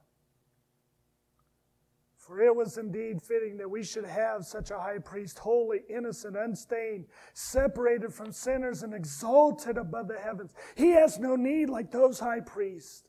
For 2.22 2.40
it 2.40 2.54
was 2.54 2.78
indeed 2.78 3.20
fitting 3.20 3.56
that 3.56 3.68
we 3.68 3.82
should 3.82 4.04
have 4.04 4.44
such 4.44 4.70
a 4.70 4.78
high 4.78 4.98
priest, 4.98 5.40
holy, 5.40 5.80
innocent, 5.90 6.36
unstained, 6.36 7.06
separated 7.34 8.14
from 8.14 8.30
sinners, 8.30 8.84
and 8.84 8.94
exalted 8.94 9.76
above 9.76 10.06
the 10.06 10.20
heavens. 10.20 10.54
He 10.76 10.90
has 10.90 11.18
no 11.18 11.34
need, 11.34 11.68
like 11.68 11.90
those 11.90 12.20
high 12.20 12.38
priests, 12.38 13.08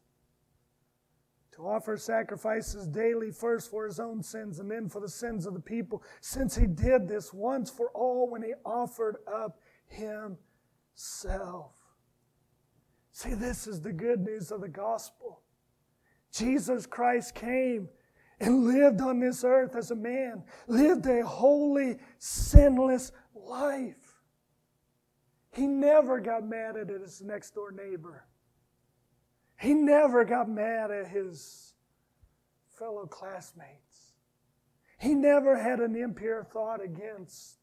to 1.52 1.67
offer 1.67 1.95
sacrifices 1.95 2.88
daily, 2.88 3.30
first 3.30 3.69
for 3.69 3.86
his 3.86 3.99
own 3.99 4.23
sins 4.23 4.58
and 4.58 4.69
then 4.69 4.89
for 4.89 4.99
the 4.99 5.08
sins 5.08 5.45
of 5.45 5.54
the 5.54 5.60
people, 5.60 6.02
since 6.19 6.56
he 6.56 6.65
did 6.65 7.08
this 7.08 7.32
once 7.32 7.69
for 7.69 7.91
all 7.91 8.28
when 8.32 8.41
he 8.41 8.54
offered 8.65 9.17
up 9.32 9.60
himself. 9.86 11.76
See, 13.12 13.36
this 13.36 13.67
is 13.67 13.80
the 13.80 13.93
good 13.93 14.21
news 14.21 14.52
of 14.52 14.62
the 14.62 14.67
gospel. 14.67 15.43
Jesus 16.32 16.88
Christ 16.88 17.36
came 17.36 17.89
and 18.39 18.65
lived 18.65 19.02
on 19.02 19.19
this 19.19 19.43
earth 19.43 19.76
as 19.76 19.91
a 19.91 19.96
man, 19.96 20.43
lived 20.67 21.06
a 21.06 21.26
holy, 21.26 21.98
sinless 22.17 23.12
life. 23.36 24.22
He 25.52 25.67
never 25.67 26.19
got 26.19 26.48
mad 26.48 26.78
at 26.78 26.89
his 26.89 27.22
next 27.22 27.54
door 27.54 27.72
neighbor. 27.72 28.26
He 29.60 29.74
never 29.74 30.26
got 30.26 30.50
mad 30.50 30.91
at 30.91 31.08
his 31.08 31.74
fellow 32.78 33.06
classmates. 33.06 34.13
He 35.00 35.13
never 35.13 35.58
had 35.58 35.80
an 35.80 35.96
impure 35.96 36.43
thought 36.43 36.84
against 36.84 37.58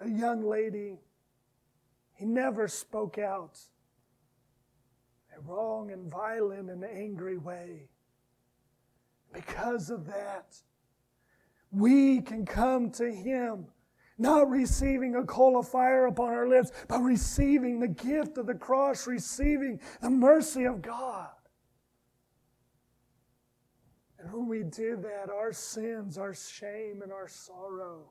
a 0.00 0.08
young 0.08 0.44
lady. 0.44 0.98
He 2.14 2.24
never 2.24 2.66
spoke 2.66 3.18
out 3.18 3.58
a 5.36 5.40
wrong 5.40 5.90
and 5.90 6.10
violent 6.10 6.70
and 6.70 6.84
angry 6.84 7.36
way. 7.36 7.88
Because 9.32 9.90
of 9.90 10.06
that, 10.06 10.56
we 11.70 12.20
can 12.20 12.44
come 12.44 12.90
to 12.92 13.10
Him, 13.10 13.66
not 14.18 14.50
receiving 14.50 15.16
a 15.16 15.24
coal 15.24 15.58
of 15.58 15.68
fire 15.68 16.06
upon 16.06 16.28
our 16.28 16.48
lips, 16.48 16.70
but 16.88 17.00
receiving 17.00 17.80
the 17.80 17.88
gift 17.88 18.36
of 18.38 18.46
the 18.46 18.54
cross, 18.54 19.06
receiving 19.06 19.80
the 20.00 20.10
mercy 20.10 20.64
of 20.64 20.82
God. 20.82 21.28
And 24.18 24.32
when 24.32 24.46
we 24.46 24.62
do 24.62 24.96
that, 25.02 25.32
our 25.32 25.52
sins, 25.52 26.18
our 26.18 26.34
shame, 26.34 27.00
and 27.02 27.10
our 27.10 27.26
sorrow 27.26 28.10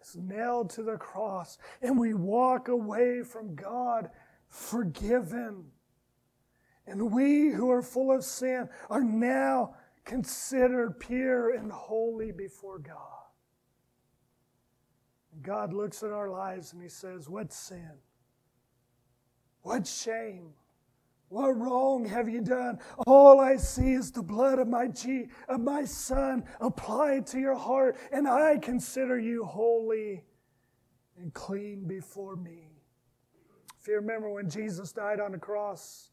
is 0.00 0.16
nailed 0.16 0.70
to 0.70 0.82
the 0.82 0.96
cross, 0.96 1.58
and 1.80 1.98
we 1.98 2.14
walk 2.14 2.68
away 2.68 3.22
from 3.22 3.54
God 3.54 4.10
forgiven. 4.48 5.64
And 6.86 7.10
we 7.12 7.48
who 7.48 7.70
are 7.70 7.82
full 7.82 8.12
of 8.12 8.24
sin 8.24 8.68
are 8.90 9.02
now 9.02 9.74
considered 10.04 10.98
pure 10.98 11.54
and 11.54 11.70
holy 11.70 12.32
before 12.32 12.78
God. 12.78 12.96
And 15.32 15.42
God 15.42 15.72
looks 15.72 16.02
at 16.02 16.12
our 16.12 16.28
lives 16.28 16.72
and 16.72 16.82
He 16.82 16.88
says, 16.88 17.28
What 17.28 17.52
sin? 17.52 17.92
What 19.62 19.86
shame? 19.86 20.50
What 21.28 21.58
wrong 21.58 22.04
have 22.04 22.28
you 22.28 22.42
done? 22.42 22.78
All 23.06 23.40
I 23.40 23.56
see 23.56 23.94
is 23.94 24.10
the 24.10 24.22
blood 24.22 24.58
of 24.58 24.68
my 24.68 24.88
G, 24.88 25.28
of 25.48 25.60
my 25.60 25.84
son 25.86 26.44
applied 26.60 27.26
to 27.28 27.40
your 27.40 27.54
heart, 27.54 27.96
and 28.12 28.28
I 28.28 28.58
consider 28.58 29.18
you 29.18 29.42
holy 29.44 30.24
and 31.16 31.32
clean 31.32 31.86
before 31.86 32.36
me. 32.36 32.68
If 33.80 33.88
you 33.88 33.94
remember 33.94 34.28
when 34.30 34.50
Jesus 34.50 34.92
died 34.92 35.20
on 35.20 35.32
the 35.32 35.38
cross, 35.38 36.11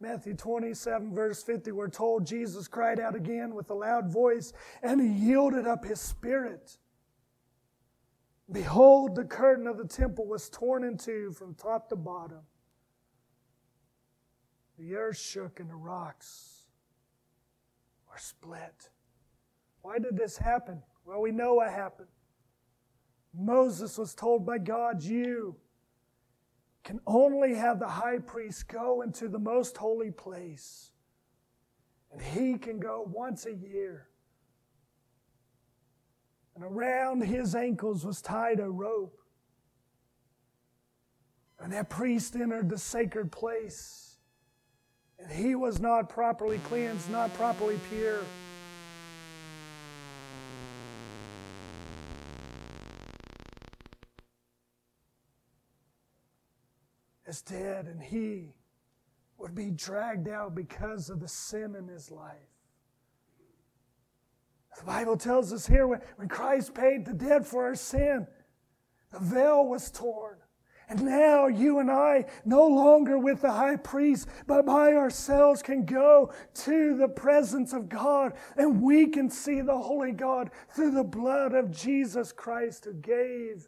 Matthew 0.00 0.34
27, 0.34 1.14
verse 1.14 1.42
50, 1.42 1.72
we're 1.72 1.88
told 1.88 2.26
Jesus 2.26 2.68
cried 2.68 3.00
out 3.00 3.14
again 3.14 3.54
with 3.54 3.70
a 3.70 3.74
loud 3.74 4.12
voice 4.12 4.52
and 4.82 5.00
he 5.00 5.08
yielded 5.08 5.66
up 5.66 5.84
his 5.84 6.00
spirit. 6.00 6.76
Behold, 8.50 9.14
the 9.14 9.24
curtain 9.24 9.66
of 9.66 9.78
the 9.78 9.86
temple 9.86 10.26
was 10.26 10.50
torn 10.50 10.84
in 10.84 10.98
two 10.98 11.32
from 11.32 11.54
top 11.54 11.88
to 11.88 11.96
bottom. 11.96 12.42
The 14.78 14.96
earth 14.96 15.18
shook 15.18 15.60
and 15.60 15.70
the 15.70 15.76
rocks 15.76 16.64
were 18.10 18.18
split. 18.18 18.90
Why 19.82 19.98
did 19.98 20.16
this 20.16 20.36
happen? 20.36 20.82
Well, 21.04 21.20
we 21.20 21.30
know 21.30 21.54
what 21.54 21.70
happened. 21.70 22.08
Moses 23.32 23.96
was 23.96 24.14
told 24.14 24.44
by 24.44 24.58
God, 24.58 25.02
You 25.02 25.56
can 26.84 27.00
only 27.06 27.54
have 27.54 27.80
the 27.80 27.88
high 27.88 28.18
priest 28.18 28.68
go 28.68 29.00
into 29.00 29.26
the 29.26 29.38
most 29.38 29.76
holy 29.76 30.10
place. 30.10 30.90
And 32.12 32.20
he 32.20 32.58
can 32.58 32.78
go 32.78 33.08
once 33.10 33.46
a 33.46 33.54
year. 33.54 34.06
And 36.54 36.62
around 36.62 37.22
his 37.22 37.54
ankles 37.54 38.04
was 38.04 38.22
tied 38.22 38.60
a 38.60 38.68
rope. 38.68 39.18
And 41.58 41.72
that 41.72 41.88
priest 41.88 42.36
entered 42.36 42.68
the 42.68 42.78
sacred 42.78 43.32
place. 43.32 44.18
And 45.18 45.32
he 45.32 45.54
was 45.54 45.80
not 45.80 46.08
properly 46.08 46.58
cleansed, 46.64 47.10
not 47.10 47.32
properly 47.34 47.80
pure. 47.88 48.20
Is 57.34 57.42
dead, 57.42 57.86
and 57.86 58.00
he 58.00 58.54
would 59.38 59.56
be 59.56 59.72
dragged 59.72 60.28
out 60.28 60.54
because 60.54 61.10
of 61.10 61.18
the 61.18 61.26
sin 61.26 61.74
in 61.74 61.88
his 61.88 62.12
life. 62.12 62.30
The 64.78 64.84
Bible 64.84 65.16
tells 65.16 65.52
us 65.52 65.66
here 65.66 65.88
when, 65.88 66.00
when 66.14 66.28
Christ 66.28 66.76
paid 66.76 67.04
the 67.04 67.12
debt 67.12 67.44
for 67.44 67.64
our 67.64 67.74
sin, 67.74 68.28
the 69.10 69.18
veil 69.18 69.66
was 69.66 69.90
torn. 69.90 70.36
And 70.88 71.02
now 71.02 71.48
you 71.48 71.80
and 71.80 71.90
I, 71.90 72.26
no 72.44 72.68
longer 72.68 73.18
with 73.18 73.40
the 73.40 73.50
high 73.50 73.78
priest, 73.78 74.28
but 74.46 74.64
by 74.64 74.92
ourselves, 74.92 75.60
can 75.60 75.84
go 75.84 76.32
to 76.54 76.96
the 76.96 77.08
presence 77.08 77.72
of 77.72 77.88
God 77.88 78.34
and 78.56 78.80
we 78.80 79.08
can 79.08 79.28
see 79.28 79.60
the 79.60 79.76
Holy 79.76 80.12
God 80.12 80.52
through 80.68 80.92
the 80.92 81.02
blood 81.02 81.52
of 81.52 81.72
Jesus 81.72 82.30
Christ 82.30 82.84
who 82.84 82.92
gave 82.92 83.66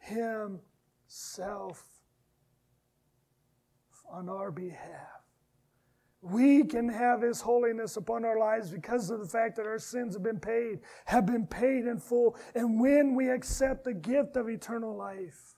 Himself 0.00 1.93
on 4.10 4.28
our 4.28 4.50
behalf. 4.50 5.14
We 6.22 6.64
can 6.64 6.88
have 6.88 7.20
His 7.20 7.42
holiness 7.42 7.96
upon 7.96 8.24
our 8.24 8.38
lives 8.38 8.70
because 8.70 9.10
of 9.10 9.20
the 9.20 9.28
fact 9.28 9.56
that 9.56 9.66
our 9.66 9.78
sins 9.78 10.14
have 10.14 10.22
been 10.22 10.40
paid, 10.40 10.80
have 11.04 11.26
been 11.26 11.46
paid 11.46 11.86
in 11.86 11.98
full. 11.98 12.36
And 12.54 12.80
when 12.80 13.14
we 13.14 13.28
accept 13.28 13.84
the 13.84 13.92
gift 13.92 14.36
of 14.36 14.48
eternal 14.48 14.96
life, 14.96 15.56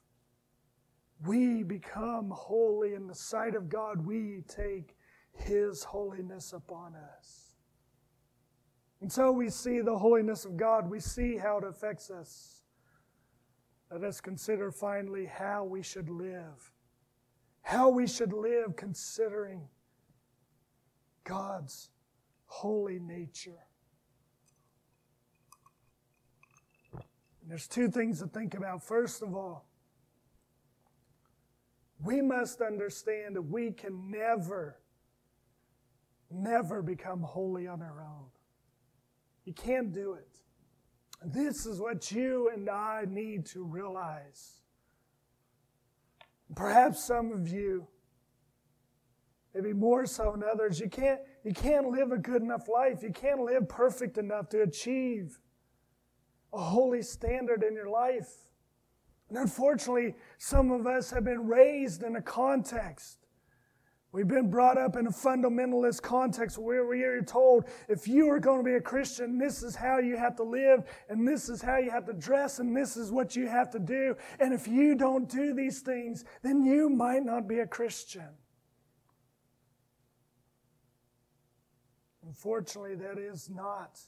we 1.25 1.63
become 1.63 2.31
holy 2.31 2.95
in 2.95 3.07
the 3.07 3.15
sight 3.15 3.55
of 3.55 3.69
God. 3.69 4.05
We 4.05 4.43
take 4.49 4.97
His 5.33 5.85
holiness 5.85 6.53
upon 6.53 6.95
us. 6.97 7.53
And 9.01 9.13
so 9.13 9.31
we 9.31 9.51
see 9.51 9.81
the 9.81 9.99
holiness 9.99 10.45
of 10.45 10.57
God, 10.57 10.91
we 10.91 11.01
see 11.01 11.37
how 11.37 11.59
it 11.59 11.65
affects 11.65 12.11
us. 12.11 12.63
Let 13.91 14.03
us 14.03 14.21
consider 14.21 14.73
finally 14.73 15.27
how 15.27 15.65
we 15.65 15.83
should 15.83 16.09
live. 16.09 16.73
How 17.67 17.89
we 17.89 18.07
should 18.07 18.33
live 18.33 18.77
considering 18.77 19.63
God's 21.25 21.91
holy 22.45 23.01
nature. 23.01 23.59
And 26.93 27.51
there's 27.51 27.67
two 27.67 27.91
things 27.91 28.21
to 28.21 28.29
think 28.29 28.55
about. 28.55 28.85
First 28.85 29.21
of 29.21 29.35
all, 29.35 29.67
we 32.01 32.23
must 32.23 32.61
understand 32.61 33.35
that 33.35 33.43
we 33.43 33.73
can 33.73 34.13
never, 34.13 34.79
never 36.31 36.83
become 36.83 37.21
holy 37.21 37.67
on 37.67 37.83
our 37.83 38.01
own. 38.01 38.27
You 39.45 39.55
can't 39.55 39.93
do 39.93 40.13
it. 40.13 40.39
This 41.25 41.67
is 41.67 41.81
what 41.81 42.13
you 42.13 42.49
and 42.55 42.71
I 42.71 43.07
need 43.09 43.45
to 43.47 43.65
realize. 43.65 44.61
Perhaps 46.55 47.05
some 47.05 47.33
of 47.33 47.49
you, 47.49 47.87
maybe 49.55 49.73
more 49.73 50.07
so 50.07 50.33
than 50.33 50.45
others, 50.49 50.79
you 50.79 50.89
can't, 50.89 51.21
you 51.45 51.53
can't 51.53 51.89
live 51.89 52.13
a 52.13 52.19
good 52.19 52.43
enough 52.43 52.69
life. 52.69 53.03
You 53.03 53.13
can't 53.13 53.41
live 53.41 53.69
perfect 53.69 54.19
enough 54.19 54.49
to 54.51 54.63
achieve 54.63 55.39
a 56.53 56.59
holy 56.59 57.03
standard 57.03 57.63
in 57.63 57.75
your 57.75 57.91
life. 57.91 58.31
And 59.29 59.39
unfortunately, 59.39 60.15
some 60.39 60.71
of 60.71 60.87
us 60.87 61.11
have 61.11 61.25
been 61.25 61.47
raised 61.47 62.03
in 62.03 62.17
a 62.17 62.23
context. 62.23 63.26
We've 64.17 64.27
been 64.27 64.49
brought 64.49 64.79
up 64.79 64.97
in 64.97 65.07
a 65.07 65.11
fundamentalist 65.11 66.01
context 66.01 66.57
where 66.57 66.87
we 66.87 67.03
are 67.03 67.21
told 67.21 67.67
if 67.87 68.09
you 68.09 68.31
are 68.31 68.41
going 68.41 68.61
to 68.61 68.65
be 68.65 68.77
a 68.77 68.81
Christian, 68.81 69.37
this 69.37 69.63
is 69.63 69.77
how 69.77 69.99
you 69.99 70.17
have 70.17 70.35
to 70.37 70.43
live, 70.43 70.85
and 71.11 71.29
this 71.29 71.51
is 71.51 71.61
how 71.61 71.77
you 71.77 71.91
have 71.91 72.07
to 72.07 72.15
dress, 72.15 72.59
and 72.59 72.75
this 72.75 72.97
is 72.97 73.13
what 73.13 73.37
you 73.37 73.47
have 73.47 73.71
to 73.73 73.79
do. 73.79 74.17
And 74.41 74.55
if 74.55 74.67
you 74.67 74.95
don't 74.95 75.29
do 75.29 75.53
these 75.53 75.81
things, 75.81 76.25
then 76.41 76.65
you 76.65 76.89
might 76.89 77.27
not 77.27 77.47
be 77.47 77.59
a 77.59 77.67
Christian. 77.67 78.31
Unfortunately, 82.27 82.95
that 82.95 83.19
is 83.19 83.51
not. 83.51 84.01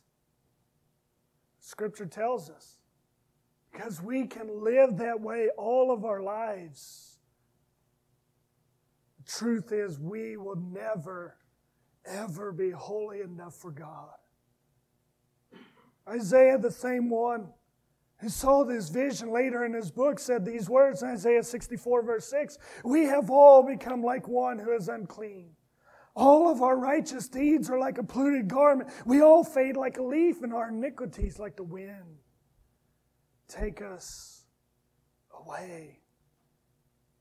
Scripture 1.60 2.06
tells 2.06 2.48
us 2.48 2.78
because 3.70 4.00
we 4.00 4.26
can 4.26 4.64
live 4.64 4.96
that 4.96 5.20
way 5.20 5.50
all 5.58 5.92
of 5.92 6.06
our 6.06 6.22
lives. 6.22 7.07
Truth 9.28 9.72
is, 9.72 9.98
we 10.00 10.38
will 10.38 10.56
never, 10.56 11.36
ever 12.06 12.50
be 12.50 12.70
holy 12.70 13.20
enough 13.20 13.54
for 13.54 13.70
God. 13.70 14.14
Isaiah, 16.08 16.56
the 16.56 16.70
same 16.70 17.10
one 17.10 17.48
who 18.20 18.30
saw 18.30 18.64
this 18.64 18.88
vision 18.88 19.30
later 19.30 19.66
in 19.66 19.74
his 19.74 19.90
book, 19.90 20.18
said 20.18 20.44
these 20.44 20.70
words 20.70 21.02
in 21.02 21.10
Isaiah 21.10 21.42
64, 21.42 22.02
verse 22.02 22.24
6 22.30 22.56
We 22.84 23.04
have 23.04 23.30
all 23.30 23.62
become 23.62 24.02
like 24.02 24.26
one 24.26 24.58
who 24.58 24.74
is 24.74 24.88
unclean. 24.88 25.50
All 26.16 26.50
of 26.50 26.62
our 26.62 26.76
righteous 26.76 27.28
deeds 27.28 27.68
are 27.70 27.78
like 27.78 27.98
a 27.98 28.02
polluted 28.02 28.48
garment. 28.48 28.90
We 29.04 29.20
all 29.20 29.44
fade 29.44 29.76
like 29.76 29.98
a 29.98 30.02
leaf, 30.02 30.42
and 30.42 30.54
our 30.54 30.70
iniquities 30.70 31.38
like 31.38 31.56
the 31.56 31.62
wind. 31.62 32.16
Take 33.46 33.82
us 33.82 34.46
away. 35.38 35.97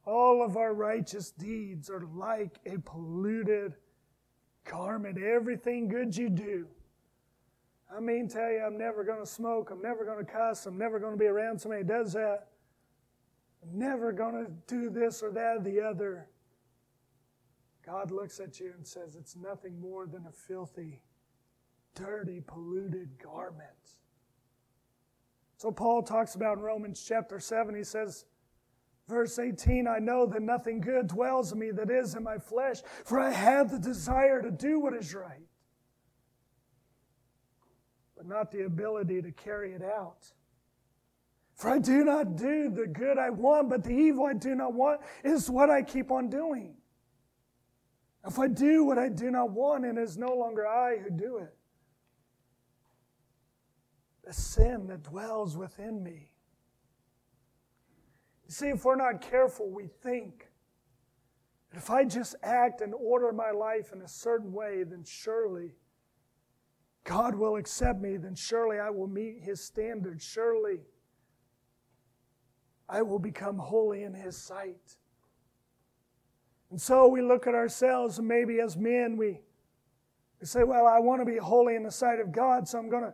All 0.08 0.42
of 0.42 0.56
our 0.56 0.74
righteous 0.74 1.32
deeds 1.32 1.90
are 1.90 2.08
like 2.16 2.60
a 2.66 2.78
polluted 2.78 3.76
garment. 4.64 5.22
Everything 5.22 5.90
good 5.90 6.16
you 6.16 6.30
do. 6.30 6.66
I 7.94 8.00
mean, 8.00 8.30
tell 8.30 8.50
you, 8.50 8.64
I'm 8.66 8.78
never 8.78 9.04
going 9.04 9.20
to 9.20 9.26
smoke. 9.26 9.70
I'm 9.70 9.82
never 9.82 10.06
going 10.06 10.26
to 10.26 10.32
cuss. 10.32 10.66
I'm 10.66 10.78
never 10.78 10.98
going 10.98 11.12
to 11.12 11.18
be 11.18 11.26
around 11.26 11.60
somebody 11.60 11.82
who 11.82 11.90
does 11.90 12.14
that. 12.14 12.48
I'm 13.62 13.78
never 13.78 14.14
going 14.14 14.46
to 14.46 14.52
do 14.66 14.90
this 14.90 15.22
or 15.22 15.30
that 15.32 15.58
or 15.58 15.62
the 15.62 15.82
other. 15.82 16.30
God 17.86 18.10
looks 18.10 18.40
at 18.40 18.62
you 18.62 18.72
and 18.78 18.88
says, 18.88 19.18
It's 19.18 19.36
nothing 19.36 19.78
more 19.82 20.08
than 20.08 20.26
a 20.26 20.32
filthy, 20.32 21.02
dirty, 21.96 22.42
polluted 22.48 23.10
garment. 23.22 23.96
So 25.58 25.70
Paul 25.70 26.02
talks 26.02 26.36
about 26.36 26.60
in 26.60 26.64
Romans 26.64 27.04
chapter 27.06 27.42
7, 27.42 27.76
he 27.76 27.84
says, 27.84 28.24
Verse 29.08 29.40
18, 29.40 29.88
I 29.88 30.00
know 30.00 30.26
that 30.26 30.42
nothing 30.42 30.82
good 30.82 31.08
dwells 31.08 31.54
in 31.54 31.60
me 31.60 31.72
that 31.72 31.90
is 31.90 32.16
in 32.16 32.24
my 32.24 32.38
flesh, 32.38 32.82
for 33.06 33.20
I 33.20 33.32
have 33.32 33.72
the 33.72 33.80
desire 33.80 34.42
to 34.42 34.52
do 34.52 34.80
what 34.80 34.94
is 34.94 35.14
right, 35.16 35.48
but 38.18 38.28
not 38.28 38.52
the 38.52 38.66
ability 38.66 39.22
to 39.22 39.32
carry 39.32 39.72
it 39.72 39.82
out. 39.82 40.34
For 41.56 41.72
I 41.72 41.80
do 41.80 42.04
not 42.04 42.36
do 42.36 42.70
the 42.70 42.86
good 42.86 43.18
I 43.18 43.30
want, 43.30 43.70
but 43.70 43.84
the 43.84 43.92
evil 43.92 44.26
I 44.26 44.34
do 44.34 44.54
not 44.56 44.74
want 44.74 45.02
is 45.24 45.50
what 45.50 45.70
I 45.70 45.82
keep 45.82 46.12
on 46.12 46.30
doing. 46.30 46.76
If 48.28 48.38
I 48.40 48.48
do 48.48 48.84
what 48.84 48.98
I 48.98 49.08
do 49.08 49.32
not 49.32 49.52
want, 49.52 49.86
it 49.86 49.98
is 49.98 50.18
no 50.18 50.36
longer 50.36 50.68
I 50.68 50.98
who 50.98 51.10
do 51.10 51.38
it, 51.38 51.56
the 54.26 54.34
sin 54.34 54.88
that 54.88 55.04
dwells 55.04 55.56
within 55.56 56.04
me. 56.04 56.28
See, 58.48 58.68
if 58.68 58.86
we're 58.86 58.96
not 58.96 59.22
careful, 59.22 59.70
we 59.70 59.88
think 60.02 60.48
if 61.74 61.90
I 61.90 62.06
just 62.06 62.36
act 62.44 62.82
and 62.82 62.94
order 62.94 63.32
my 63.32 63.52
life 63.52 63.92
in 63.94 64.02
a 64.02 64.08
certain 64.08 64.54
way, 64.54 64.84
then 64.84 65.04
surely 65.06 65.76
God 67.04 67.36
will 67.36 67.56
accept 67.56 68.02
me, 68.02 68.18
then 68.18 68.36
surely 68.36 68.80
I 68.80 68.90
will 68.90 69.08
meet 69.08 69.42
His 69.42 69.62
standards. 69.62 70.24
Surely 70.24 70.80
I 72.90 73.02
will 73.02 73.20
become 73.20 73.58
holy 73.58 74.04
in 74.04 74.14
His 74.14 74.38
sight. 74.38 74.98
And 76.70 76.82
so 76.82 77.08
we 77.08 77.22
look 77.22 77.48
at 77.48 77.56
ourselves, 77.56 78.20
and 78.20 78.28
maybe 78.28 78.60
as 78.60 78.76
men, 78.76 79.16
we, 79.18 79.40
we 80.40 80.48
say, 80.48 80.64
Well, 80.64 80.86
I 80.86 81.00
want 81.00 81.22
to 81.22 81.26
be 81.26 81.38
holy 81.38 81.76
in 81.76 81.84
the 81.84 81.92
sight 81.92 82.20
of 82.20 82.32
God, 82.32 82.68
so 82.68 82.78
I'm 82.78 82.90
going 82.90 83.04
to 83.04 83.14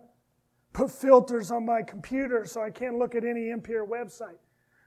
put 0.73 0.89
filters 0.89 1.51
on 1.51 1.65
my 1.65 1.81
computer 1.81 2.45
so 2.45 2.61
I 2.61 2.71
can't 2.71 2.97
look 2.97 3.13
at 3.13 3.23
any 3.23 3.49
impure 3.51 3.85
website. 3.85 4.39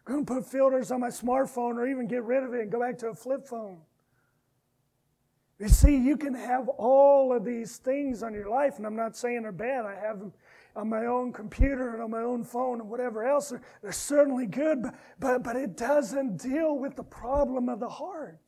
I'm 0.07 0.13
going 0.13 0.27
to 0.27 0.35
put 0.35 0.47
filters 0.47 0.91
on 0.93 1.01
my 1.01 1.09
smartphone 1.09 1.77
or 1.77 1.89
even 1.89 2.07
get 2.07 2.23
rid 2.23 2.45
of 2.45 2.55
it 2.55 2.61
and 2.61 2.71
go 2.71 2.81
back 2.81 2.99
to 2.99 3.09
a 3.09 3.15
flip 3.15 3.47
phone. 3.47 3.79
You 5.59 5.69
see, 5.69 5.97
you 5.97 6.17
can 6.17 6.35
have 6.35 6.69
all 6.69 7.33
of 7.33 7.45
these 7.45 7.79
things 7.79 8.23
on 8.23 8.35
your 8.35 8.49
life, 8.49 8.77
and 8.77 8.87
I'm 8.87 8.95
not 8.95 9.17
saying 9.17 9.43
they're 9.43 9.53
bad. 9.53 9.87
I 9.87 9.95
have 9.95 10.19
them 10.21 10.33
on 10.77 10.89
my 10.89 11.07
own 11.07 11.33
computer 11.33 11.95
and 11.95 12.03
on 12.03 12.11
my 12.11 12.21
own 12.21 12.45
phone 12.45 12.81
and 12.81 12.91
whatever 12.91 13.27
else. 13.27 13.49
They're, 13.49 13.63
they're 13.83 13.93
certainly 13.93 14.47
good, 14.47 14.83
but, 14.83 14.95
but, 15.19 15.43
but 15.43 15.57
it 15.57 15.77
doesn't 15.77 16.37
deal 16.37 16.79
with 16.79 16.95
the 16.95 17.03
problem 17.03 17.69
of 17.69 17.81
the 17.81 17.89
heart. 17.89 18.39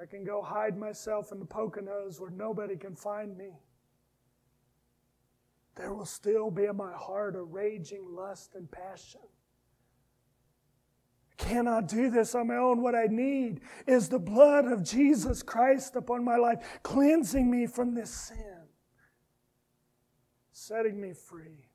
I 0.00 0.06
can 0.06 0.24
go 0.24 0.42
hide 0.42 0.76
myself 0.76 1.30
in 1.30 1.38
the 1.38 1.46
Poconos 1.46 2.20
where 2.20 2.30
nobody 2.30 2.76
can 2.76 2.96
find 2.96 3.36
me. 3.36 3.52
There 5.80 5.94
will 5.94 6.04
still 6.04 6.50
be 6.50 6.66
in 6.66 6.76
my 6.76 6.92
heart 6.92 7.34
a 7.34 7.42
raging 7.42 8.04
lust 8.10 8.54
and 8.54 8.70
passion. 8.70 9.22
I 11.32 11.42
cannot 11.42 11.88
do 11.88 12.10
this 12.10 12.34
on 12.34 12.48
my 12.48 12.56
own. 12.56 12.82
What 12.82 12.94
I 12.94 13.06
need 13.06 13.62
is 13.86 14.10
the 14.10 14.18
blood 14.18 14.66
of 14.66 14.84
Jesus 14.84 15.42
Christ 15.42 15.96
upon 15.96 16.22
my 16.22 16.36
life, 16.36 16.80
cleansing 16.82 17.50
me 17.50 17.66
from 17.66 17.94
this 17.94 18.10
sin, 18.10 18.66
setting 20.52 21.00
me 21.00 21.14
free. 21.14 21.66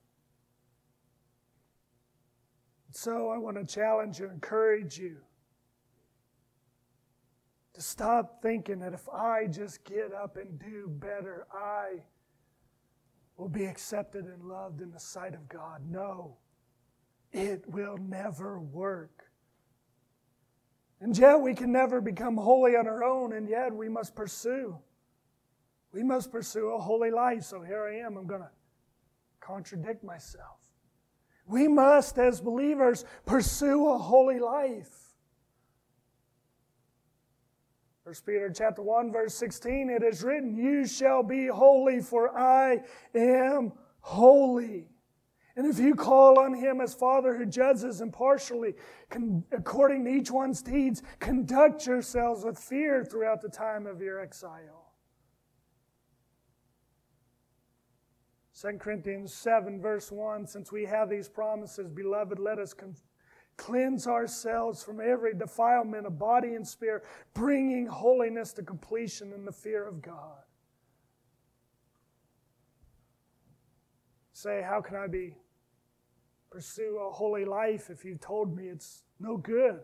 So 2.92 3.30
I 3.30 3.40
want 3.40 3.58
to 3.58 3.66
challenge 3.66 4.20
you, 4.20 4.30
encourage 4.30 5.00
you 5.00 5.18
to 7.74 7.82
stop 7.82 8.40
thinking 8.44 8.78
that 8.80 8.94
if 8.94 9.10
I 9.10 9.48
just 9.48 9.84
get 9.84 10.14
up 10.14 10.38
and 10.38 10.60
do 10.60 10.88
better, 10.88 11.48
I 11.52 12.04
will 13.38 13.50
be 13.50 13.66
accepted 13.66 14.26
and 14.26 14.44
loved 14.44 14.82
in 14.82 14.92
the 14.92 15.00
sight 15.00 15.34
of 15.34 15.48
God. 15.50 15.82
No, 15.90 16.38
it 17.32 17.64
will 17.68 17.98
never 17.98 18.60
work. 18.60 19.24
And 21.02 21.18
yet 21.18 21.42
we 21.42 21.54
can 21.54 21.72
never 21.72 22.00
become 22.00 22.38
holy 22.38 22.76
on 22.76 22.88
our 22.88 23.04
own, 23.04 23.34
and 23.34 23.50
yet 23.50 23.74
we 23.74 23.90
must 23.90 24.16
pursue. 24.16 24.78
We 25.92 26.04
must 26.04 26.32
pursue 26.32 26.70
a 26.70 26.80
holy 26.80 27.12
life. 27.12 27.44
So 27.44 27.62
here 27.62 27.86
I 27.86 28.06
am. 28.06 28.18
I'm 28.18 28.28
going 28.28 28.42
to 28.42 28.50
contradict 29.40 30.04
myself. 30.04 30.60
We 31.46 31.68
must, 31.68 32.18
as 32.18 32.42
believers, 32.42 33.06
pursue 33.26 33.90
a 33.90 33.98
holy 33.98 34.40
life. 34.40 35.05
1 38.06 38.14
Peter 38.24 38.52
chapter 38.56 38.84
1 38.84 39.12
verse 39.12 39.34
16 39.34 39.90
it 39.90 40.04
is 40.04 40.24
written 40.24 40.56
you 40.56 40.86
shall 40.86 41.24
be 41.24 41.48
holy 41.48 42.00
for 42.00 42.38
I 42.38 42.84
am 43.16 43.74
holy. 44.00 44.88
And 45.56 45.66
if 45.66 45.80
you 45.80 45.96
call 45.96 46.38
on 46.38 46.54
him 46.54 46.82
as 46.82 46.94
Father 46.94 47.36
who 47.36 47.48
judges 47.48 48.02
impartially, 48.02 48.76
con- 49.10 49.44
according 49.52 50.06
to 50.06 50.12
each 50.12 50.30
one's 50.30 50.62
deeds, 50.62 51.02
conduct 51.20 51.88
yourselves 51.88 52.46
with 52.46 52.60
fear 52.60 53.04
throughout 53.04 53.42
the 53.42 53.50
time 53.50 53.88
of 53.88 54.02
your 54.02 54.20
exile. 54.20 54.92
2 58.62 58.78
Corinthians 58.78 59.34
7, 59.34 59.82
verse 59.82 60.12
1 60.12 60.46
Since 60.46 60.72
we 60.72 60.86
have 60.86 61.10
these 61.10 61.30
promises, 61.30 61.90
beloved, 61.90 62.38
let 62.38 62.60
us 62.60 62.74
Cleanse 63.58 64.06
ourselves 64.06 64.84
from 64.84 65.00
every 65.00 65.34
defilement 65.34 66.06
of 66.06 66.20
body 66.20 66.56
and 66.56 66.68
spirit, 66.68 67.04
bringing 67.34 67.88
holiness 67.88 68.52
to 68.54 68.64
completion 68.64 69.32
in 69.34 69.46
the 69.46 69.52
fear 69.52 69.88
of 69.88 70.02
God. 70.02 70.44
Say, 74.34 74.62
how 74.62 74.82
can 74.82 74.98
I 74.98 75.08
be 75.08 75.38
pursue 76.52 77.00
a 77.00 77.12
holy 77.12 77.46
life 77.46 77.90
if 77.90 78.04
you 78.04 78.16
told 78.16 78.56
me 78.56 78.68
it's 78.68 79.04
no 79.20 79.38
good? 79.38 79.80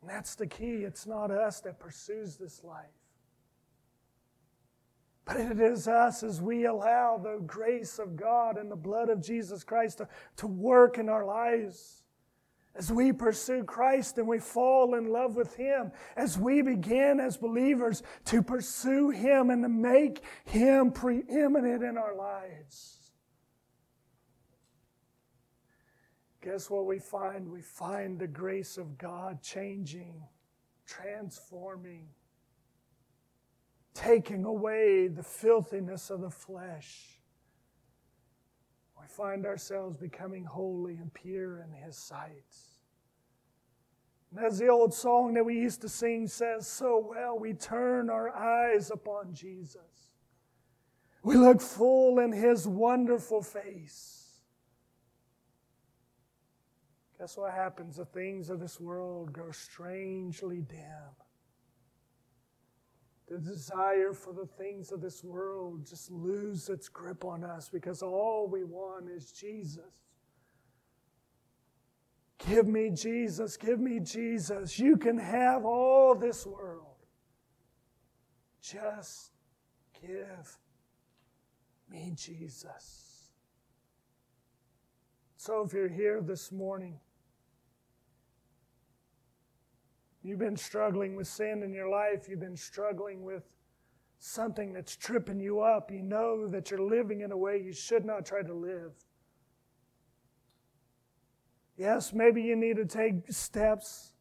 And 0.00 0.10
that's 0.10 0.34
the 0.34 0.46
key. 0.46 0.84
It's 0.84 1.06
not 1.06 1.30
us 1.30 1.60
that 1.60 1.78
pursues 1.78 2.36
this 2.36 2.62
life. 2.64 2.97
But 5.28 5.36
it 5.40 5.60
is 5.60 5.86
us 5.86 6.22
as 6.22 6.40
we 6.40 6.64
allow 6.64 7.18
the 7.18 7.38
grace 7.46 7.98
of 7.98 8.16
God 8.16 8.56
and 8.56 8.70
the 8.70 8.76
blood 8.76 9.10
of 9.10 9.22
Jesus 9.22 9.62
Christ 9.62 9.98
to, 9.98 10.08
to 10.36 10.46
work 10.46 10.96
in 10.96 11.10
our 11.10 11.26
lives. 11.26 12.02
As 12.74 12.90
we 12.90 13.12
pursue 13.12 13.62
Christ 13.62 14.16
and 14.16 14.26
we 14.26 14.38
fall 14.38 14.94
in 14.94 15.12
love 15.12 15.36
with 15.36 15.54
Him, 15.54 15.92
as 16.16 16.38
we 16.38 16.62
begin 16.62 17.20
as 17.20 17.36
believers 17.36 18.02
to 18.26 18.42
pursue 18.42 19.10
Him 19.10 19.50
and 19.50 19.62
to 19.62 19.68
make 19.68 20.22
Him 20.46 20.92
preeminent 20.92 21.82
in 21.82 21.98
our 21.98 22.16
lives. 22.16 23.12
Guess 26.40 26.70
what 26.70 26.86
we 26.86 27.00
find? 27.00 27.50
We 27.50 27.60
find 27.60 28.18
the 28.18 28.28
grace 28.28 28.78
of 28.78 28.96
God 28.96 29.42
changing, 29.42 30.22
transforming, 30.86 32.06
taking 33.98 34.44
away 34.44 35.08
the 35.08 35.22
filthiness 35.22 36.10
of 36.10 36.20
the 36.20 36.30
flesh. 36.30 37.18
We 39.00 39.06
find 39.08 39.44
ourselves 39.44 39.96
becoming 39.96 40.44
holy 40.44 40.96
and 40.96 41.12
pure 41.12 41.60
in 41.60 41.72
His 41.72 41.96
sight. 41.96 42.56
And 44.30 44.44
as 44.44 44.58
the 44.58 44.68
old 44.68 44.94
song 44.94 45.34
that 45.34 45.44
we 45.44 45.54
used 45.54 45.80
to 45.80 45.88
sing 45.88 46.28
says 46.28 46.66
so 46.68 47.04
well, 47.10 47.38
we 47.38 47.54
turn 47.54 48.08
our 48.08 48.34
eyes 48.36 48.90
upon 48.90 49.34
Jesus. 49.34 50.12
We 51.24 51.36
look 51.36 51.60
full 51.60 52.20
in 52.20 52.30
His 52.30 52.68
wonderful 52.68 53.42
face. 53.42 54.26
Guess 57.18 57.36
what 57.36 57.52
happens? 57.52 57.96
The 57.96 58.04
things 58.04 58.48
of 58.48 58.60
this 58.60 58.78
world 58.78 59.32
grow 59.32 59.50
strangely 59.50 60.60
dim 60.60 61.16
the 63.28 63.38
desire 63.38 64.12
for 64.12 64.32
the 64.32 64.46
things 64.46 64.90
of 64.90 65.00
this 65.00 65.22
world 65.22 65.86
just 65.86 66.10
lose 66.10 66.68
its 66.68 66.88
grip 66.88 67.24
on 67.24 67.44
us 67.44 67.68
because 67.68 68.02
all 68.02 68.48
we 68.50 68.64
want 68.64 69.08
is 69.10 69.32
Jesus. 69.32 69.82
Give 72.38 72.66
me 72.66 72.90
Jesus, 72.90 73.56
give 73.56 73.80
me 73.80 74.00
Jesus. 74.00 74.78
You 74.78 74.96
can 74.96 75.18
have 75.18 75.64
all 75.64 76.14
this 76.14 76.46
world. 76.46 76.84
Just 78.60 79.32
give 80.00 80.58
me 81.90 82.12
Jesus. 82.16 83.30
So 85.36 85.62
if 85.62 85.72
you're 85.72 85.88
here 85.88 86.20
this 86.20 86.52
morning, 86.52 86.98
You've 90.28 90.38
been 90.38 90.58
struggling 90.58 91.16
with 91.16 91.26
sin 91.26 91.62
in 91.62 91.72
your 91.72 91.88
life. 91.88 92.28
You've 92.28 92.40
been 92.40 92.54
struggling 92.54 93.22
with 93.22 93.44
something 94.18 94.74
that's 94.74 94.94
tripping 94.94 95.40
you 95.40 95.60
up. 95.62 95.90
You 95.90 96.02
know 96.02 96.46
that 96.48 96.70
you're 96.70 96.82
living 96.82 97.22
in 97.22 97.32
a 97.32 97.36
way 97.36 97.62
you 97.64 97.72
should 97.72 98.04
not 98.04 98.26
try 98.26 98.42
to 98.42 98.52
live. 98.52 98.92
Yes, 101.78 102.12
maybe 102.12 102.42
you 102.42 102.56
need 102.56 102.76
to 102.76 102.84
take 102.84 103.32
steps. 103.32 104.12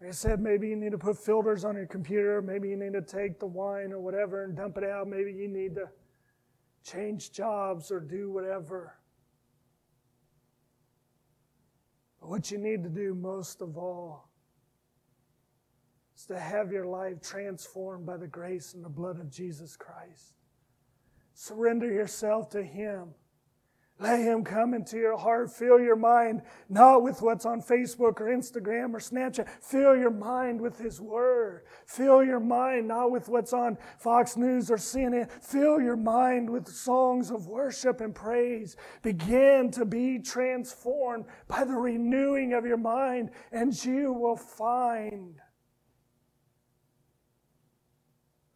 Like 0.00 0.10
I 0.10 0.12
said, 0.12 0.40
maybe 0.40 0.68
you 0.68 0.76
need 0.76 0.92
to 0.92 0.98
put 0.98 1.18
filters 1.18 1.64
on 1.64 1.74
your 1.74 1.86
computer. 1.86 2.40
Maybe 2.40 2.68
you 2.68 2.76
need 2.76 2.92
to 2.92 3.02
take 3.02 3.40
the 3.40 3.48
wine 3.48 3.92
or 3.92 3.98
whatever 3.98 4.44
and 4.44 4.56
dump 4.56 4.76
it 4.76 4.84
out. 4.84 5.08
Maybe 5.08 5.32
you 5.32 5.48
need 5.48 5.74
to 5.74 5.88
change 6.84 7.32
jobs 7.32 7.90
or 7.90 7.98
do 7.98 8.30
whatever. 8.30 8.94
But 12.20 12.28
what 12.28 12.52
you 12.52 12.58
need 12.58 12.84
to 12.84 12.88
do 12.88 13.16
most 13.16 13.62
of 13.62 13.76
all 13.76 14.29
is 16.20 16.26
to 16.26 16.38
have 16.38 16.70
your 16.70 16.84
life 16.84 17.20
transformed 17.22 18.04
by 18.04 18.16
the 18.16 18.26
grace 18.26 18.74
and 18.74 18.84
the 18.84 18.88
blood 18.90 19.18
of 19.18 19.30
Jesus 19.30 19.76
Christ. 19.76 20.34
Surrender 21.32 21.90
yourself 21.90 22.50
to 22.50 22.62
Him. 22.62 23.14
Let 23.98 24.20
Him 24.20 24.44
come 24.44 24.74
into 24.74 24.98
your 24.98 25.16
heart. 25.16 25.50
Fill 25.50 25.80
your 25.80 25.96
mind 25.96 26.42
not 26.68 27.02
with 27.02 27.22
what's 27.22 27.46
on 27.46 27.62
Facebook 27.62 28.20
or 28.20 28.28
Instagram 28.28 28.92
or 28.92 28.98
Snapchat. 28.98 29.48
Fill 29.62 29.96
your 29.96 30.10
mind 30.10 30.60
with 30.60 30.78
His 30.78 31.00
Word. 31.00 31.62
Fill 31.86 32.22
your 32.22 32.40
mind 32.40 32.88
not 32.88 33.10
with 33.10 33.28
what's 33.28 33.54
on 33.54 33.78
Fox 33.98 34.36
News 34.36 34.70
or 34.70 34.76
CNN. 34.76 35.30
Fill 35.30 35.80
your 35.80 35.96
mind 35.96 36.50
with 36.50 36.68
songs 36.68 37.30
of 37.30 37.46
worship 37.46 38.02
and 38.02 38.14
praise. 38.14 38.76
Begin 39.02 39.70
to 39.72 39.86
be 39.86 40.18
transformed 40.18 41.24
by 41.48 41.64
the 41.64 41.76
renewing 41.76 42.52
of 42.52 42.66
your 42.66 42.78
mind, 42.78 43.30
and 43.52 43.84
you 43.84 44.12
will 44.12 44.36
find 44.36 45.40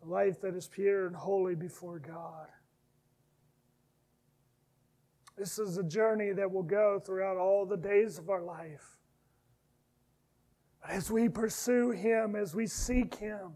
a 0.05 0.09
life 0.09 0.41
that 0.41 0.55
is 0.55 0.67
pure 0.67 1.07
and 1.07 1.17
holy 1.17 1.55
before 1.55 1.99
God. 1.99 2.49
This 5.37 5.59
is 5.59 5.79
a 5.79 5.83
journey 5.83 6.33
that 6.33 6.51
will 6.51 6.63
go 6.63 7.01
throughout 7.05 7.37
all 7.37 7.67
the 7.67 7.77
days 7.77 8.19
of 8.19 8.31
our 8.31 8.43
life. 8.43 8.99
But 10.81 10.93
as 10.93 11.11
we 11.11 11.29
pursue 11.29 11.91
Him, 11.91 12.37
as 12.37 12.55
we 12.55 12.67
seek 12.67 13.17
Him, 13.17 13.53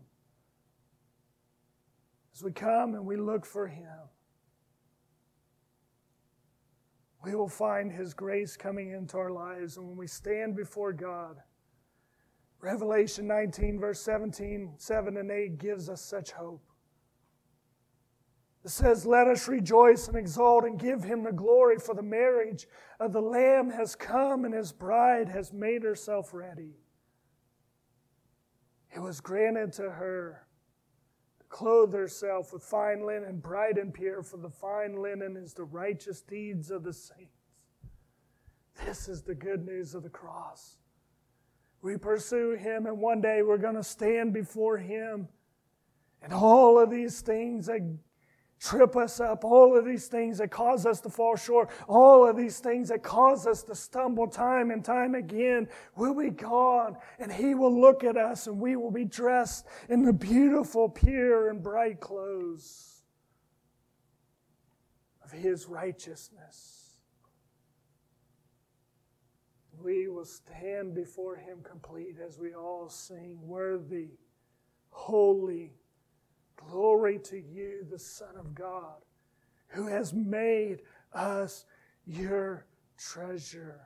as 2.35 2.43
we 2.43 2.53
come 2.53 2.95
and 2.95 3.07
we 3.07 3.17
look 3.17 3.45
for 3.45 3.69
Him, 3.69 4.09
we 7.23 7.35
will 7.35 7.49
find 7.49 7.93
His 7.93 8.15
grace 8.15 8.57
coming 8.57 8.91
into 8.91 9.19
our 9.19 9.31
lives. 9.31 9.77
And 9.77 9.87
when 9.87 9.97
we 9.97 10.07
stand 10.07 10.57
before 10.57 10.93
God, 10.93 11.37
Revelation 12.61 13.27
19, 13.27 13.79
verse 13.79 14.01
17, 14.01 14.75
7 14.77 15.17
and 15.17 15.31
8 15.31 15.59
gives 15.59 15.89
us 15.89 16.01
such 16.01 16.33
hope. 16.33 16.63
It 18.65 18.71
says, 18.71 19.07
Let 19.07 19.29
us 19.29 19.47
rejoice 19.47 20.09
and 20.09 20.17
exult 20.17 20.65
and 20.65 20.79
give 20.79 21.05
him 21.05 21.23
the 21.23 21.33
glory, 21.33 21.79
for 21.79 21.95
the 21.95 22.03
marriage 22.03 22.67
of 22.99 23.13
the 23.13 23.23
Lamb 23.23 23.71
has 23.71 23.95
come 23.95 24.45
and 24.45 24.53
his 24.53 24.73
bride 24.73 25.29
has 25.29 25.53
made 25.53 25.85
herself 25.85 26.35
ready. 26.35 26.75
It 28.95 29.01
was 29.01 29.21
granted 29.21 29.73
to 29.75 29.91
her 29.91 30.47
to 31.39 31.47
clothe 31.49 31.95
herself 31.95 32.53
with 32.53 32.65
fine 32.65 33.07
linen, 33.07 33.39
bright 33.39 33.79
and 33.79 33.95
pure, 33.95 34.25
for 34.25 34.39
the 34.39 34.51
fine 34.51 35.01
linen 35.01 35.37
is 35.37 35.55
the 35.55 35.65
righteous 35.65 36.23
deeds 36.23 36.73
of 36.73 36.83
the 36.83 36.93
saints. 36.93 37.33
This 38.85 39.09
is 39.09 39.23
the 39.23 39.35
good 39.35 39.65
news 39.65 39.95
of 39.95 40.03
the 40.03 40.11
cross. 40.11 40.79
We 41.83 41.97
pursue 41.97 42.53
Him, 42.53 42.87
and 42.87 42.99
one 43.01 43.21
day 43.21 43.43
we're 43.43 43.59
going 43.59 43.77
to 43.77 43.85
stand 43.85 44.33
before 44.33 44.79
Him. 44.79 45.29
And 46.23 46.33
all 46.33 46.79
of 46.79 46.91
these 46.91 47.21
things 47.21 47.67
that 47.67 47.81
trip 48.61 48.97
us 48.97 49.21
up, 49.21 49.45
all 49.45 49.79
of 49.79 49.85
these 49.85 50.09
things 50.09 50.39
that 50.39 50.51
cause 50.51 50.85
us 50.85 51.01
to 51.01 51.09
fall 51.09 51.37
short, 51.37 51.71
all 51.89 52.29
of 52.29 52.37
these 52.37 52.59
things 52.59 52.89
that 52.89 53.03
cause 53.03 53.47
us 53.47 53.63
to 53.63 53.75
stumble 53.75 54.27
time 54.27 54.71
and 54.71 54.85
time 54.85 55.15
again 55.15 55.69
will 55.97 56.15
be 56.15 56.31
gone. 56.31 56.97
And 57.19 57.33
He 57.33 57.55
will 57.55 57.81
look 57.81 58.03
at 58.03 58.17
us 58.17 58.47
and 58.47 58.59
we 58.59 58.77
will 58.77 58.91
be 58.91 59.05
dressed 59.05 59.67
in 59.89 60.03
the 60.03 60.13
beautiful, 60.13 60.89
pure, 60.89 61.51
and 61.51 61.63
bright 61.63 62.01
clothes 62.01 63.03
of 65.23 65.31
His 65.31 65.67
righteousness. 65.67 66.78
We 69.83 70.09
will 70.09 70.25
stand 70.25 70.95
before 70.95 71.37
Him 71.37 71.59
complete 71.63 72.17
as 72.25 72.39
we 72.39 72.55
all 72.55 72.89
sing, 72.89 73.39
Worthy, 73.43 74.11
Holy, 74.91 75.73
Glory 76.57 77.19
to 77.21 77.39
you, 77.39 77.87
the 77.89 77.99
Son 77.99 78.37
of 78.37 78.55
God, 78.55 79.03
who 79.69 79.87
has 79.87 80.13
made 80.13 80.83
us 81.13 81.65
your 82.05 82.67
treasure. 82.97 83.81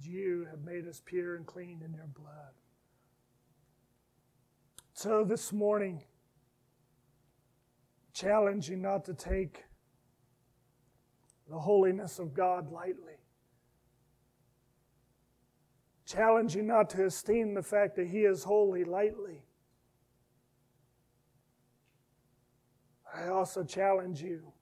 You 0.00 0.46
have 0.50 0.60
made 0.60 0.86
us 0.86 1.02
pure 1.04 1.34
and 1.34 1.44
clean 1.44 1.82
in 1.84 1.92
your 1.92 2.06
blood. 2.06 2.54
So 4.92 5.24
this 5.24 5.52
morning, 5.52 6.04
challenge 8.12 8.68
you 8.68 8.76
not 8.76 9.04
to 9.06 9.14
take 9.14 9.64
the 11.50 11.58
holiness 11.58 12.18
of 12.20 12.32
God 12.32 12.70
lightly. 12.70 13.13
Challenge 16.14 16.54
you 16.54 16.62
not 16.62 16.90
to 16.90 17.06
esteem 17.06 17.54
the 17.54 17.62
fact 17.62 17.96
that 17.96 18.06
He 18.06 18.20
is 18.20 18.44
holy 18.44 18.84
lightly. 18.84 19.42
I 23.12 23.28
also 23.28 23.64
challenge 23.64 24.22
you 24.22 24.52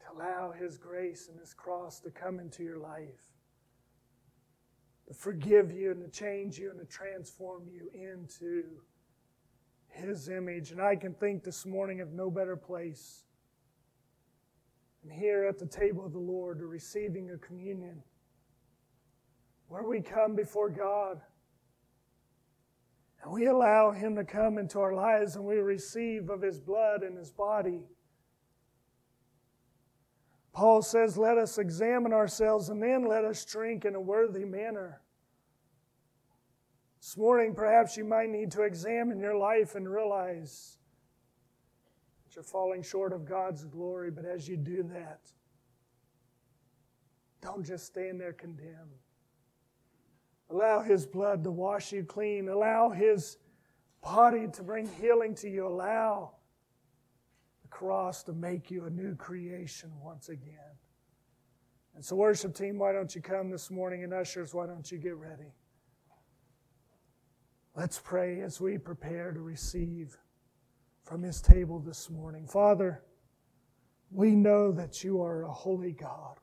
to 0.00 0.06
allow 0.14 0.52
His 0.52 0.76
grace 0.76 1.28
and 1.30 1.40
His 1.40 1.54
cross 1.54 2.00
to 2.00 2.10
come 2.10 2.40
into 2.40 2.62
your 2.62 2.78
life, 2.78 3.22
to 5.06 5.14
forgive 5.14 5.72
you 5.72 5.92
and 5.92 6.02
to 6.02 6.10
change 6.10 6.58
you 6.58 6.70
and 6.70 6.78
to 6.78 6.86
transform 6.86 7.62
you 7.66 7.88
into 7.94 8.64
His 9.88 10.28
image. 10.28 10.72
And 10.72 10.82
I 10.82 10.94
can 10.96 11.14
think 11.14 11.42
this 11.42 11.64
morning 11.64 12.02
of 12.02 12.12
no 12.12 12.30
better 12.30 12.56
place 12.56 13.24
than 15.02 15.10
here 15.10 15.46
at 15.46 15.58
the 15.58 15.66
table 15.66 16.04
of 16.04 16.12
the 16.12 16.18
Lord, 16.18 16.60
receiving 16.60 17.30
a 17.30 17.38
communion 17.38 18.02
where 19.68 19.84
we 19.84 20.00
come 20.00 20.34
before 20.34 20.70
God 20.70 21.20
and 23.22 23.32
we 23.32 23.46
allow 23.46 23.92
Him 23.92 24.16
to 24.16 24.24
come 24.24 24.58
into 24.58 24.80
our 24.80 24.94
lives 24.94 25.36
and 25.36 25.44
we 25.44 25.56
receive 25.56 26.30
of 26.30 26.42
His 26.42 26.58
blood 26.58 27.02
and 27.02 27.16
His 27.16 27.30
body. 27.30 27.82
Paul 30.52 30.82
says, 30.82 31.16
Let 31.16 31.38
us 31.38 31.58
examine 31.58 32.12
ourselves 32.12 32.68
and 32.70 32.82
then 32.82 33.06
let 33.06 33.24
us 33.24 33.44
drink 33.44 33.84
in 33.84 33.94
a 33.94 34.00
worthy 34.00 34.44
manner. 34.44 35.02
This 37.00 37.16
morning, 37.16 37.54
perhaps 37.54 37.96
you 37.96 38.04
might 38.04 38.28
need 38.28 38.50
to 38.52 38.62
examine 38.62 39.20
your 39.20 39.36
life 39.36 39.76
and 39.76 39.88
realize 39.88 40.78
that 42.24 42.34
you're 42.34 42.42
falling 42.42 42.82
short 42.82 43.12
of 43.12 43.24
God's 43.24 43.64
glory. 43.64 44.10
But 44.10 44.24
as 44.24 44.48
you 44.48 44.56
do 44.56 44.82
that, 44.94 45.20
don't 47.40 47.64
just 47.64 47.86
stand 47.86 48.20
there 48.20 48.32
condemned. 48.32 48.98
Allow 50.50 50.82
His 50.82 51.06
blood 51.06 51.44
to 51.44 51.50
wash 51.50 51.92
you 51.92 52.04
clean. 52.04 52.48
Allow 52.48 52.90
His 52.90 53.38
body 54.02 54.46
to 54.54 54.62
bring 54.62 54.88
healing 55.00 55.34
to 55.36 55.48
you. 55.48 55.66
Allow 55.66 56.32
the 57.62 57.68
cross 57.68 58.22
to 58.24 58.32
make 58.32 58.70
you 58.70 58.84
a 58.84 58.90
new 58.90 59.14
creation 59.14 59.90
once 60.02 60.28
again. 60.28 60.54
And 61.94 62.04
so, 62.04 62.16
worship 62.16 62.54
team, 62.54 62.78
why 62.78 62.92
don't 62.92 63.14
you 63.14 63.20
come 63.20 63.50
this 63.50 63.70
morning? 63.70 64.04
And 64.04 64.14
ushers, 64.14 64.54
why 64.54 64.66
don't 64.66 64.90
you 64.90 64.98
get 64.98 65.16
ready? 65.16 65.52
Let's 67.74 67.98
pray 67.98 68.40
as 68.40 68.60
we 68.60 68.78
prepare 68.78 69.32
to 69.32 69.40
receive 69.40 70.16
from 71.04 71.22
His 71.22 71.40
table 71.40 71.80
this 71.80 72.10
morning. 72.10 72.46
Father, 72.46 73.02
we 74.10 74.34
know 74.34 74.72
that 74.72 75.04
you 75.04 75.22
are 75.22 75.42
a 75.42 75.52
holy 75.52 75.92
God. 75.92 76.36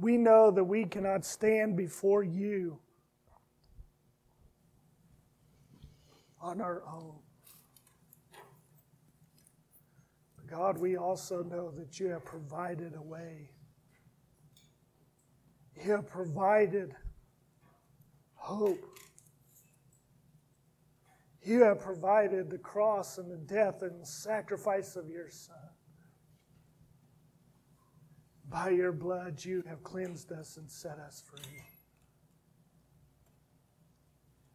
We 0.00 0.16
know 0.16 0.50
that 0.50 0.64
we 0.64 0.84
cannot 0.84 1.24
stand 1.24 1.76
before 1.76 2.22
you 2.22 2.78
on 6.40 6.60
our 6.60 6.82
own. 6.86 7.14
But 10.36 10.46
God, 10.46 10.78
we 10.78 10.96
also 10.96 11.42
know 11.42 11.70
that 11.72 11.98
you 11.98 12.08
have 12.08 12.24
provided 12.24 12.94
a 12.94 13.02
way. 13.02 13.50
You 15.82 15.92
have 15.92 16.06
provided 16.06 16.94
hope. 18.34 18.84
You 21.42 21.62
have 21.62 21.80
provided 21.80 22.50
the 22.50 22.58
cross 22.58 23.18
and 23.18 23.30
the 23.30 23.36
death 23.36 23.82
and 23.82 24.00
the 24.00 24.06
sacrifice 24.06 24.96
of 24.96 25.08
your 25.08 25.30
Son. 25.30 25.56
By 28.56 28.70
your 28.70 28.92
blood, 28.92 29.44
you 29.44 29.62
have 29.68 29.84
cleansed 29.84 30.32
us 30.32 30.56
and 30.56 30.70
set 30.70 30.98
us 30.98 31.22
free. 31.26 31.60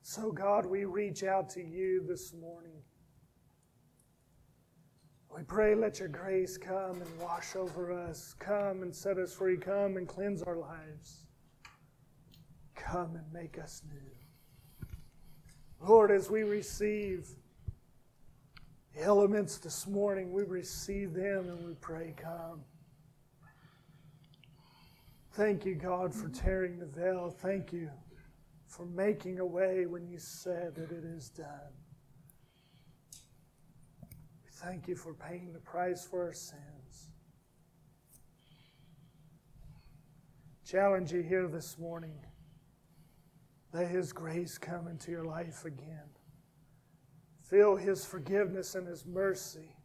So, 0.01 0.31
God, 0.31 0.65
we 0.65 0.85
reach 0.85 1.23
out 1.23 1.51
to 1.51 1.61
you 1.61 2.03
this 2.07 2.33
morning. 2.33 2.81
We 5.29 5.43
pray, 5.43 5.75
let 5.75 5.99
your 5.99 6.07
grace 6.07 6.57
come 6.57 6.99
and 6.99 7.21
wash 7.21 7.55
over 7.55 7.91
us. 7.91 8.33
Come 8.39 8.81
and 8.81 8.93
set 8.93 9.19
us 9.19 9.35
free. 9.35 9.55
Come 9.55 9.97
and 9.97 10.07
cleanse 10.07 10.41
our 10.41 10.57
lives. 10.57 11.27
Come 12.73 13.15
and 13.15 13.31
make 13.31 13.59
us 13.59 13.83
new. 13.87 15.87
Lord, 15.87 16.09
as 16.09 16.27
we 16.27 16.41
receive 16.41 17.29
the 18.95 19.03
elements 19.03 19.59
this 19.59 19.85
morning, 19.85 20.33
we 20.33 20.41
receive 20.41 21.13
them 21.13 21.49
and 21.49 21.67
we 21.67 21.75
pray, 21.75 22.15
come. 22.17 22.61
Thank 25.33 25.65
you, 25.65 25.75
God, 25.75 26.13
for 26.13 26.27
tearing 26.27 26.77
the 26.77 26.85
veil. 26.85 27.29
Thank 27.29 27.71
you 27.71 27.89
for 28.67 28.85
making 28.85 29.39
a 29.39 29.45
way 29.45 29.85
when 29.85 30.05
you 30.05 30.17
said 30.17 30.75
that 30.75 30.91
it 30.91 31.05
is 31.05 31.29
done. 31.29 31.47
We 34.43 34.49
thank 34.51 34.89
you 34.89 34.95
for 34.97 35.13
paying 35.13 35.53
the 35.53 35.59
price 35.59 36.05
for 36.05 36.23
our 36.23 36.33
sins. 36.33 37.11
Challenge 40.65 41.13
you 41.13 41.21
here 41.21 41.47
this 41.47 41.77
morning. 41.77 42.19
Let 43.73 43.87
His 43.87 44.11
grace 44.11 44.57
come 44.57 44.89
into 44.89 45.11
your 45.11 45.23
life 45.23 45.63
again. 45.63 46.09
Feel 47.41 47.77
His 47.77 48.05
forgiveness 48.05 48.75
and 48.75 48.85
His 48.85 49.05
mercy. 49.05 49.75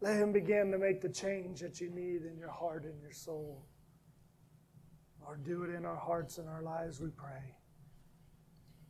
Let 0.00 0.16
Him 0.16 0.32
begin 0.32 0.70
to 0.70 0.78
make 0.78 1.00
the 1.00 1.08
change 1.08 1.60
that 1.60 1.80
you 1.80 1.90
need 1.90 2.22
in 2.22 2.38
your 2.38 2.50
heart 2.50 2.84
and 2.84 3.00
your 3.00 3.12
soul. 3.12 3.66
Lord, 5.24 5.44
do 5.44 5.62
it 5.64 5.70
in 5.74 5.84
our 5.84 5.96
hearts 5.96 6.38
and 6.38 6.48
our 6.48 6.62
lives, 6.62 7.00
we 7.00 7.10
pray. 7.10 7.56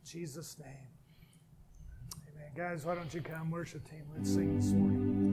In 0.01 0.05
Jesus' 0.05 0.57
name. 0.59 0.89
Amen. 2.27 2.51
Guys, 2.55 2.85
why 2.85 2.95
don't 2.95 3.13
you 3.13 3.21
come, 3.21 3.51
worship 3.51 3.89
team? 3.89 4.03
Let's 4.15 4.33
sing 4.33 4.55
this 4.55 4.71
morning. 4.71 5.32